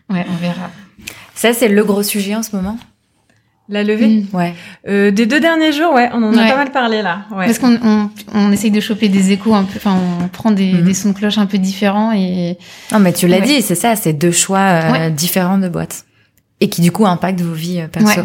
[0.08, 0.70] Ouais, on verra.
[1.34, 2.78] Ça, c'est le gros sujet en ce moment?
[3.70, 4.08] La levée.
[4.08, 4.26] Mm.
[4.36, 4.54] Ouais.
[4.88, 7.20] Euh, des deux derniers jours, ouais, on en a pas mal parlé là.
[7.30, 7.46] Ouais.
[7.46, 10.72] Parce qu'on on, on essaye de choper des échos un peu, enfin on prend des,
[10.72, 10.82] Mhm.
[10.84, 12.58] des sons de cloche un peu différents et
[12.92, 13.46] Non, mais tu l'as Ouais.
[13.46, 15.10] dit, c'est ça, c'est deux choix euh, Ouais.
[15.12, 16.04] différents de boîtes.
[16.60, 18.20] Et qui, du coup, impactent vos vies euh, perso.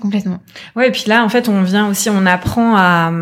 [0.00, 0.38] Complètement.
[0.76, 3.12] Ouais, et puis là, en fait, on vient aussi, on apprend à,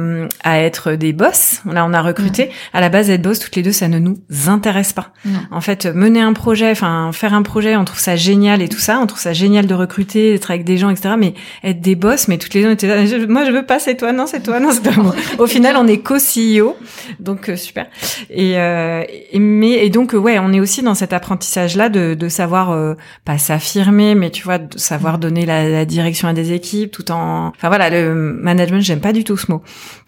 [0.42, 1.60] à être des boss.
[1.70, 2.50] Là, on a recruté.
[2.72, 5.12] À la base, être boss, toutes les deux, ça ne nous intéresse pas.
[5.50, 8.78] En fait, mener un projet, enfin, faire un projet, on trouve ça génial et tout
[8.78, 8.98] ça.
[9.00, 11.14] On trouve ça génial de recruter, d'être avec des gens, etc.
[11.18, 13.66] Mais être des boss, mais toutes les deux, on était là, je- moi, je veux
[13.66, 14.92] pas, c'est toi, non, c'est toi, non, c'est toi.
[15.02, 16.76] Bon, Au final, on est co-CEO.
[17.20, 17.86] Donc, euh, super.
[18.30, 22.28] Et, euh, et- mais, et donc, ouais, on est aussi dans cet apprentissage-là de, de
[22.28, 22.94] savoir, euh,
[23.24, 27.10] pas s'affirmer, mais tu vois, de savoir donner la, la direction à des équipes tout
[27.10, 29.62] en, enfin voilà, le management, j'aime pas du tout ce mot.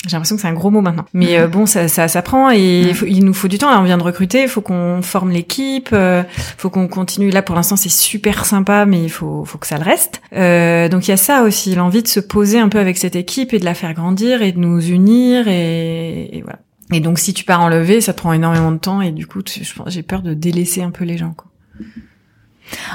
[0.06, 1.04] J'ai l'impression que c'est un gros mot maintenant.
[1.12, 3.70] Mais euh, bon, ça, ça s'apprend et il, faut- il nous faut du temps.
[3.70, 6.22] Là, on vient de recruter, il faut qu'on forme l'équipe, euh,
[6.58, 7.30] faut qu'on continue.
[7.30, 10.20] Là, pour l'instant, c'est super sympa, mais il faut, faut que ça le reste.
[10.34, 13.16] Euh, donc il y a ça aussi, l'envie de se poser un peu avec cette
[13.16, 16.58] équipe et de la faire grandir et de nous unir et, et voilà.
[16.92, 19.26] Et donc si tu pars en levée, ça te prend énormément de temps et du
[19.26, 21.32] coup, tu- j'ai peur de délaisser un peu les gens.
[21.34, 21.46] Quoi.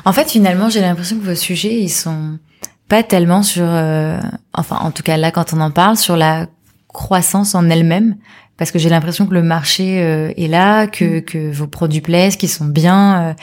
[0.06, 2.38] En fait, finalement, j'ai l'impression que vos sujets, ils sont
[2.90, 4.20] pas tellement sur, euh,
[4.54, 6.48] enfin, en tout cas là, quand on en parle, sur la
[6.90, 8.16] croissance en elle-même,
[8.58, 12.36] parce que j'ai l'impression que le marché euh, est là, que, que vos produits plaisent,
[12.36, 13.22] qu'ils sont bien.
[13.30, 13.34] euh,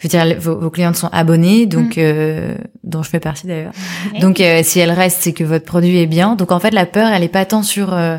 [0.00, 2.54] je veux dire, vos, vos clientes sont abonnées, donc euh,
[2.84, 3.72] dont je fais partie d'ailleurs.
[4.20, 6.34] Donc, euh, si elles restent, c'est que votre produit est bien.
[6.36, 8.18] Donc, en fait, la peur, elle est pas tant sur euh,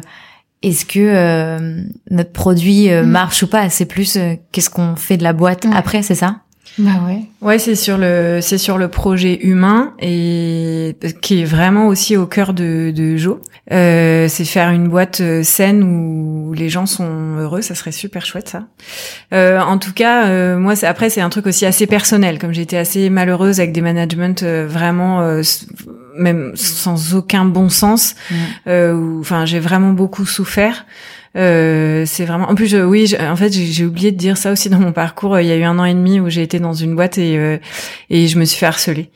[0.63, 3.07] est-ce que euh, notre produit euh, Mm.
[3.07, 3.69] marche ou pas.
[3.69, 6.37] C'est plus euh, qu'est-ce qu'on fait de la boîte après, c'est ça?
[6.77, 7.21] Bah ouais.
[7.41, 12.25] Ouais, c'est sur le c'est sur le projet humain et qui est vraiment aussi au
[12.25, 13.39] cœur de de Jo.
[13.71, 18.25] Euh, c'est faire une boîte euh, saine où les gens sont heureux, ça serait super
[18.25, 18.63] chouette ça.
[19.33, 22.53] Euh, en tout cas, euh, moi c'est après c'est un truc aussi assez personnel comme
[22.53, 25.41] j'ai été assez malheureuse avec des managements euh, vraiment euh,
[26.17, 28.15] même sans aucun bon sens.
[28.67, 30.85] Euh, Enfin, j'ai vraiment beaucoup souffert.
[31.37, 32.49] Euh, c'est vraiment.
[32.49, 35.39] En plus, je, oui, en fait, j'ai oublié de dire ça aussi dans mon parcours.
[35.39, 37.37] Il y a eu un an et demi où j'ai été dans une boîte et
[37.37, 37.57] euh,
[38.09, 39.11] et je me suis fait harceler.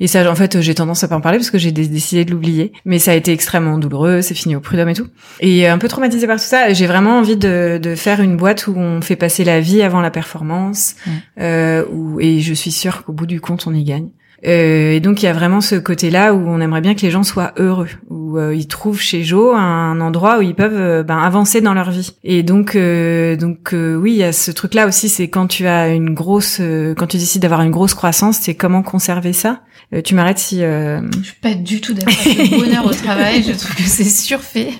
[0.00, 2.30] Et ça, en fait, j'ai tendance à pas en parler parce que j'ai décidé de
[2.30, 2.72] l'oublier.
[2.84, 4.22] Mais ça a été extrêmement douloureux.
[4.22, 5.08] C'est fini au prud'homme et tout.
[5.40, 6.72] Et un peu traumatisée par tout ça.
[6.72, 10.00] J'ai vraiment envie de, de faire une boîte où on fait passer la vie avant
[10.00, 10.96] la performance.
[11.40, 14.08] Euh, où, et je suis sûre qu'au bout du compte, on y gagne.
[14.46, 17.10] Euh, et donc il y a vraiment ce côté-là où on aimerait bien que les
[17.10, 21.02] gens soient heureux, où euh, ils trouvent chez Jo un endroit où ils peuvent euh,
[21.02, 22.16] ben, avancer dans leur vie.
[22.22, 26.14] Et donc donc oui, il y a ce truc-là aussi, c'est quand tu as une
[26.14, 26.60] grosse,
[26.96, 29.60] quand tu décides d'avoir une grosse croissance, c'est comment conserver ça.
[29.94, 30.64] Euh, tu m'arrêtes si.
[30.64, 31.00] Euh...
[31.20, 33.44] Je suis pas du tout d'accord avec le bonheur au travail.
[33.44, 34.70] Je trouve que c'est surfait.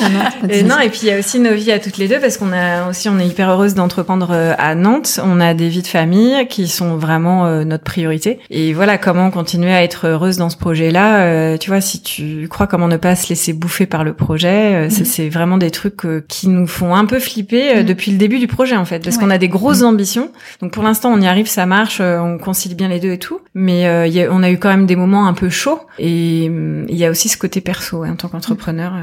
[0.00, 2.08] Ah non, et non, et puis il y a aussi nos vies à toutes les
[2.08, 5.20] deux parce qu'on a aussi, on est hyper heureuse d'entreprendre euh, à Nantes.
[5.22, 8.38] On a des vies de famille qui sont vraiment euh, notre priorité.
[8.48, 11.58] Et voilà, comment continuer à être heureuse dans ce projet-là.
[11.58, 14.90] tu vois, si tu crois comment ne pas se laisser bouffer par le projet, mhm.
[14.90, 17.84] c'est vraiment des trucs qui nous font un peu flipper mhm.
[17.84, 19.88] depuis le début du projet en fait, parce qu'on a des grosses mhm.
[19.88, 20.30] ambitions.
[20.62, 23.40] Donc pour l'instant, on y arrive, ça marche, on concilie bien les deux et tout.
[23.54, 25.80] Mais y a, on a eu quand même des moments un peu chauds.
[25.98, 28.94] Et hum, il y a aussi ce côté perso en tant qu'entrepreneur.
[28.94, 29.02] Euh.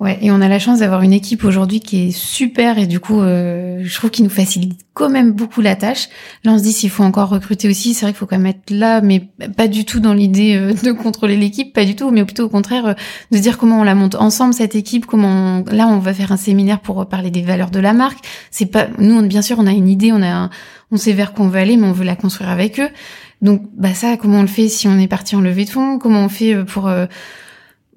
[0.00, 2.98] Ouais, et on a la chance d'avoir une équipe aujourd'hui qui est super et du
[2.98, 6.08] coup, euh, je trouve qu'il nous facilite quand même beaucoup la tâche.
[6.42, 8.46] Là, on se dit s'il faut encore recruter aussi, c'est vrai qu'il faut quand même
[8.46, 12.10] être là, mais pas du tout dans l'idée euh, de contrôler l'équipe, pas du tout,
[12.10, 12.96] mais plutôt au contraire
[13.30, 16.36] de dire comment on la monte ensemble cette équipe, comment là on va faire un
[16.36, 18.24] séminaire pour parler des valeurs de la marque.
[18.50, 20.50] C'est pas nous, bien sûr, on a une idée, on a,
[20.90, 22.88] on sait vers quoi on veut aller, mais on veut la construire avec eux.
[23.42, 25.98] Donc bah ça, comment on le fait si on est parti en levée de fonds?
[25.98, 27.06] Comment on fait euh, pour euh,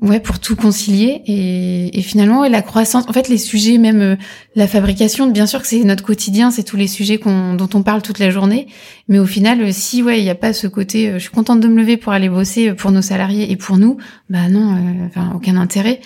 [0.01, 1.21] ouais pour tout concilier?
[1.27, 3.07] Et, et finalement la croissance.
[3.07, 4.15] En fait, les sujets, même euh,
[4.55, 8.01] la fabrication, bien sûr que c'est notre quotidien, c'est tous les sujets dont on parle
[8.01, 8.67] toute la journée.
[9.07, 11.67] Mais au final, si ouais, il n'y a pas ce côté, je suis contente de
[11.67, 13.97] me lever pour aller bosser pour nos salariés et pour nous,
[14.29, 14.75] bah non,
[15.07, 16.01] enfin aucun intérêt.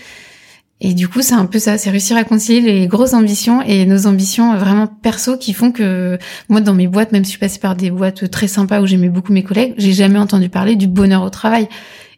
[0.82, 3.86] Et du coup, c'est un peu ça, c'est réussir à concilier les grosses ambitions et
[3.86, 6.18] nos ambitions vraiment perso qui font que
[6.48, 8.88] moi, dans mes boîtes, même si je suis passée par des boîtes très sympas où
[8.88, 11.68] j'aimais beaucoup mes collègues, j'ai jamais entendu parler du bonheur au travail.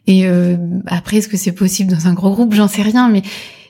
[0.06, 0.56] Et euh,
[0.86, 2.54] après, est-ce que c'est possible dans un gros groupe?
[2.54, 3.22] J'en sais rien, mais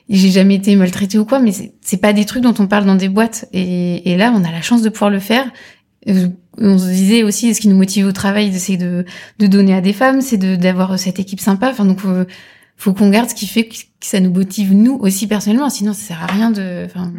[0.09, 1.39] j'ai jamais été maltraitée ou quoi.
[1.39, 3.45] Mais c'est pas des trucs dont on parle dans des boîtes.
[3.51, 5.51] Et, là, on a la chance de pouvoir le faire.
[6.07, 6.27] Euh,
[6.57, 9.05] on se disait aussi, ce qui nous motive au travail, c'est de,
[9.39, 11.69] de donner à des femmes, c'est d'avoir cette équipe sympa.
[11.69, 12.25] Enfin, donc euh,
[12.83, 15.69] faut qu'on garde ce qui fait que ça nous motive nous aussi personnellement.
[15.69, 16.83] Sinon, ça sert à rien de.
[16.85, 17.13] Enfin,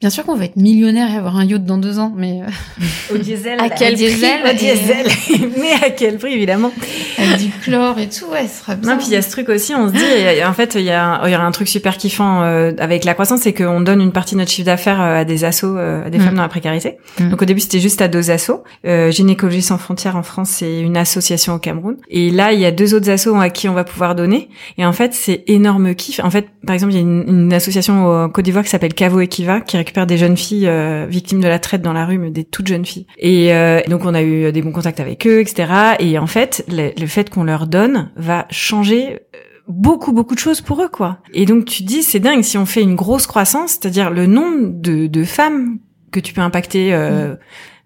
[0.00, 3.14] Bien sûr qu'on va être millionnaire et avoir un yacht dans deux ans, mais euh,
[3.14, 3.58] au diesel.
[3.60, 5.06] à quel prix Au diesel.
[5.60, 6.70] mais à quel prix évidemment
[7.18, 8.92] Avec du chlore et tout, ouais, ce sera bien.
[8.92, 10.92] Non, puis il y a ce truc aussi, on se dit, en fait, il y
[10.92, 14.00] a, il y a un truc super kiffant euh, avec la croissance, c'est qu'on donne
[14.00, 16.20] une partie de notre chiffre d'affaires euh, à des assos, à des mm.
[16.20, 16.98] femmes dans la précarité.
[17.18, 17.30] Mm.
[17.30, 18.62] Donc au début, c'était juste à deux assos.
[18.84, 21.96] Gynécologie sans frontières en France, c'est une association au Cameroun.
[22.08, 24.48] Et là, il y a deux autres assos à qui on va pouvoir donner.
[24.76, 26.20] Et en fait, c'est énorme kiff.
[26.22, 28.94] En fait, par exemple, il y a une, une association au Côte d'Ivoire qui s'appelle
[28.94, 32.18] Cavo Equiva, qui récupère des jeunes filles euh, victimes de la traite dans la rue,
[32.18, 33.06] mais des toutes jeunes filles.
[33.16, 35.72] Et euh, donc on a eu des bons contacts avec eux, etc.
[35.98, 40.60] Et en fait, le, fait qu'on leur donne va changer euh, beaucoup beaucoup de choses
[40.60, 41.18] pour eux quoi.
[41.32, 44.68] Et donc tu dis c'est dingue si on fait une grosse croissance, c'est-à-dire le nombre
[44.74, 45.78] de, de femmes
[46.10, 46.92] que tu peux impacter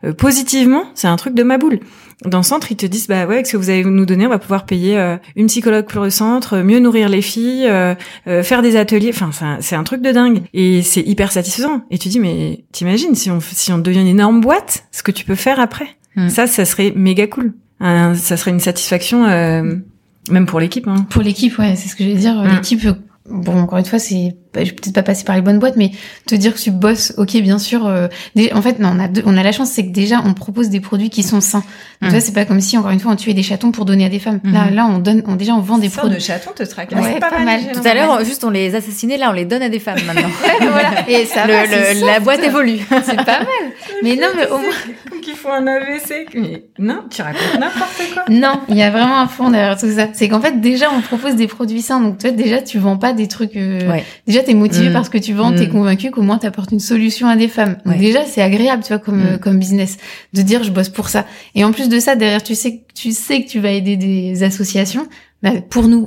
[0.04, 1.78] euh, positivement, c'est un truc de ma boule
[2.24, 4.26] dans le centre, ils te disent bah ouais, avec ce que vous allez nous donner,
[4.26, 7.94] on va pouvoir payer euh, une psychologue pour le centre, mieux nourrir les filles, euh,
[8.26, 9.12] euh, faire des ateliers.
[9.14, 11.82] Enfin, c'est un, truc de dingue et c'est hyper satisfaisant.
[11.90, 15.10] Et tu dis mais t'imagines si on si on devient une énorme boîte, ce que
[15.10, 15.88] tu peux faire après.
[16.16, 16.28] Mm.
[16.28, 17.54] Ça, ça serait méga cool.
[17.80, 19.26] ça serait une satisfaction.
[19.26, 20.86] même pour l'équipe.
[20.86, 21.06] Hein.
[21.10, 22.34] Pour l'équipe, ouais, c'est ce que je vais dire.
[22.34, 22.54] Mm.
[22.54, 22.86] L'équipe,
[23.28, 25.92] bon, encore une fois, c'est je vais peut-être pas passer par les bonnes boîtes, mais
[26.26, 27.86] te dire que tu bosses, ok, bien sûr.
[27.86, 28.08] Euh,
[28.52, 30.80] en fait, non, on a, on a la chance, c'est que déjà, on propose des
[30.80, 31.64] produits qui sont sains.
[32.00, 32.20] Donc, mmh.
[32.20, 34.18] c'est pas comme si, encore une fois, on tuait des chatons pour donner à des
[34.18, 34.40] femmes.
[34.44, 34.74] Là, mmh.
[34.74, 36.16] là, on donne, on, déjà, on vend des produits.
[36.16, 36.90] de chatons te traque.
[36.92, 37.60] Ouais, pas, mal.
[37.72, 40.30] Tout à l'heure, juste, on les assassinait, là, on les donne à des femmes maintenant.
[40.60, 41.08] voilà.
[41.08, 42.80] Et ça, le, la boîte évolue.
[43.04, 43.46] c'est pas mal.
[44.02, 45.20] Mais non, mais au moins.
[45.22, 46.26] Qu'il faut un AVC.
[46.34, 48.24] Mais non, tu racontes n'importe quoi.
[48.28, 50.08] Non, il y a vraiment un fond derrière tout ça.
[50.12, 52.00] C'est qu'en fait, déjà, on propose des produits sains.
[52.00, 53.88] Donc, toi, déjà, tu vends pas des trucs, euh...
[53.88, 54.04] ouais.
[54.26, 54.92] déjà, t'es motivé mmh.
[54.92, 55.70] parce que tu vends, t'es mm.
[55.70, 57.76] convaincu qu'au moins t'apportes une solution à des femmes.
[57.86, 59.38] Donc déjà, c'est agréable, tu vois, comme mm.
[59.38, 59.98] comme business,
[60.32, 61.26] de dire je bosse pour ça.
[61.54, 64.42] Et en plus de ça, derrière, tu sais, tu sais que tu vas aider des
[64.42, 65.06] associations.
[65.42, 66.06] Bah, pour nous,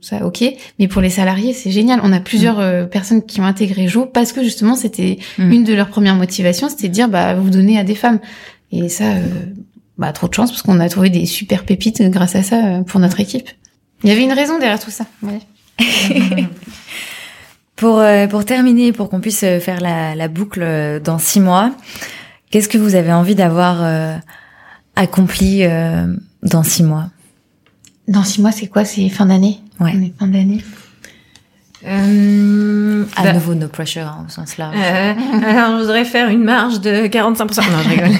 [0.00, 0.42] ça, ok,
[0.80, 2.00] mais pour les salariés, c'est génial.
[2.02, 2.62] On a plusieurs mm.
[2.62, 6.68] euh, personnes qui ont intégré Jo parce que justement, c'était une de leurs premières motivations,
[6.68, 8.18] c'était de dire, bah, vous donnez à des femmes.
[8.72, 9.20] Et ça, euh,
[9.98, 12.82] bah, trop de chance parce qu'on a trouvé des super pépites grâce à ça euh,
[12.82, 13.48] pour notre équipe.
[14.02, 15.06] Il y avait une raison derrière tout ça.
[15.22, 15.38] Ouais.
[17.82, 21.40] Pour, euh, pour terminer, pour qu'on puisse euh, faire la, la, boucle euh, dans six
[21.40, 21.74] mois,
[22.48, 23.82] qu'est-ce que vous avez envie d'avoir
[24.94, 25.64] accompli
[26.44, 27.08] dans six mois?
[28.06, 28.84] Dans six mois, c'est quoi?
[28.84, 29.58] C'est fin d'année?
[29.80, 29.94] Ouais.
[29.96, 30.62] On est fin d'année.
[31.86, 34.76] Euh, À bah, nouveau, no pressure, hein, au sens large.
[34.76, 35.12] euh,
[35.46, 37.38] alors, je voudrais faire une marge de 45%.
[37.70, 38.08] Non, je rigole.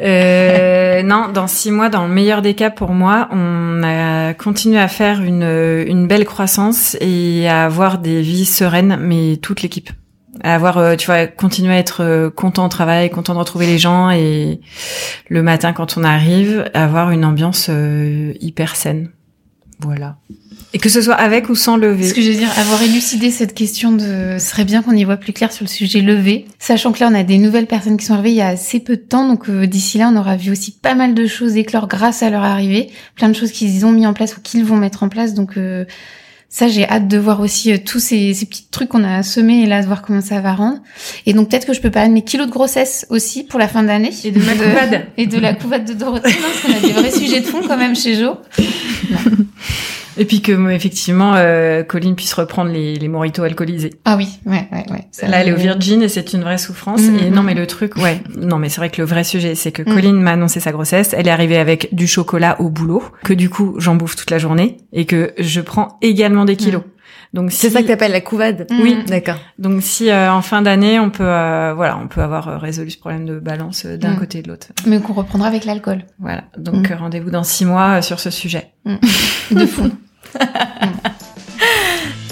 [0.00, 4.78] Euh, non, dans six mois, dans le meilleur des cas pour moi, on a continué
[4.78, 9.90] à faire une, une belle croissance et à avoir des vies sereines, mais toute l'équipe.
[10.44, 13.66] À avoir, euh, tu vois, continuer à être euh, content au travail, content de retrouver
[13.66, 14.60] les gens et
[15.28, 19.10] le matin quand on arrive, avoir une ambiance euh, hyper saine.
[19.80, 20.16] Voilà.
[20.74, 22.06] Et que ce soit avec ou sans lever.
[22.08, 25.04] Ce que je veux dire, avoir élucidé cette question de, ce serait bien qu'on y
[25.04, 26.46] voit plus clair sur le sujet levé.
[26.58, 28.80] Sachant que là, on a des nouvelles personnes qui sont arrivées il y a assez
[28.80, 31.56] peu de temps, donc euh, d'ici là, on aura vu aussi pas mal de choses
[31.56, 34.64] éclore grâce à leur arrivée, plein de choses qu'ils ont mis en place ou qu'ils
[34.64, 35.32] vont mettre en place.
[35.32, 35.84] Donc euh,
[36.50, 39.64] ça, j'ai hâte de voir aussi euh, tous ces, ces petits trucs qu'on a semés
[39.64, 40.78] et là, de voir comment ça va rendre.
[41.26, 43.68] Et donc peut-être que je peux parler de mes kilos de grossesse aussi pour la
[43.68, 44.12] fin d'année.
[44.24, 45.06] Et de ma couvade.
[45.18, 47.60] Et de la couvade de Dorothée, non, parce qu'on a des vrais sujets de fond
[47.66, 48.38] quand même chez Jo.
[50.18, 53.94] Et puis que euh, effectivement, euh, Colline puisse reprendre les, les mojitos alcoolisés.
[54.04, 55.06] Ah oui, ouais, ouais, ouais.
[55.12, 57.00] Ça, Là, elle est au Virgin et c'est une vraie souffrance.
[57.02, 57.18] Mhm.
[57.18, 59.72] Et non, mais le truc, ouais, non, mais c'est vrai que le vrai sujet, c'est
[59.72, 59.94] que Mhm.
[59.94, 61.14] Colline m'a annoncé sa grossesse.
[61.16, 64.38] Elle est arrivée avec du chocolat au boulot, que du coup, j'en bouffe toute la
[64.38, 66.82] journée et que je prends également des kilos.
[67.34, 68.66] Donc C'est si- ça que t'appelles la couvade?
[68.82, 69.36] Oui, d'accord.
[69.58, 72.90] Donc si euh, en fin d'année, on peut, euh, voilà, on peut avoir euh, résolu
[72.90, 74.68] ce problème de balance euh, d'un côté et de l'autre.
[74.86, 76.04] Mais qu'on reprendra avec l'alcool.
[76.18, 76.44] Voilà.
[76.56, 78.72] Donc rendez-vous dans six mois sur ce sujet.
[79.50, 79.90] De fond.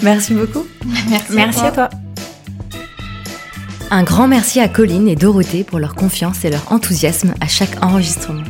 [0.03, 0.65] Merci beaucoup.
[1.09, 1.33] Merci.
[1.33, 1.89] Merci à toi.
[3.89, 7.81] Un grand merci à Colline et Dorothée pour leur confiance et leur enthousiasme à chaque
[7.83, 8.43] enregistrement.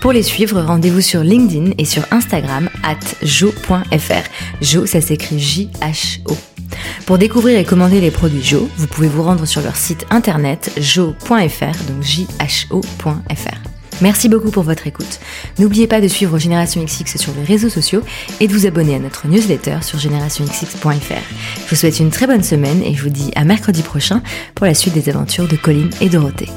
[0.00, 4.24] Pour les suivre, rendez-vous sur LinkedIn et sur Instagram at jo.fr.
[4.60, 6.36] Jo, ça s'écrit J-H-O.
[7.06, 10.72] Pour découvrir et commander les produits Jo, vous pouvez vous rendre sur leur site internet
[10.76, 13.69] jo.fr, donc J-H-O.fr.
[14.00, 15.20] Merci beaucoup pour votre écoute.
[15.58, 18.02] N'oubliez pas de suivre Génération XX sur les réseaux sociaux
[18.40, 20.88] et de vous abonner à notre newsletter sur générationxx.fr.
[21.64, 24.22] Je vous souhaite une très bonne semaine et je vous dis à mercredi prochain
[24.54, 26.48] pour la suite des aventures de Colline et Dorothée.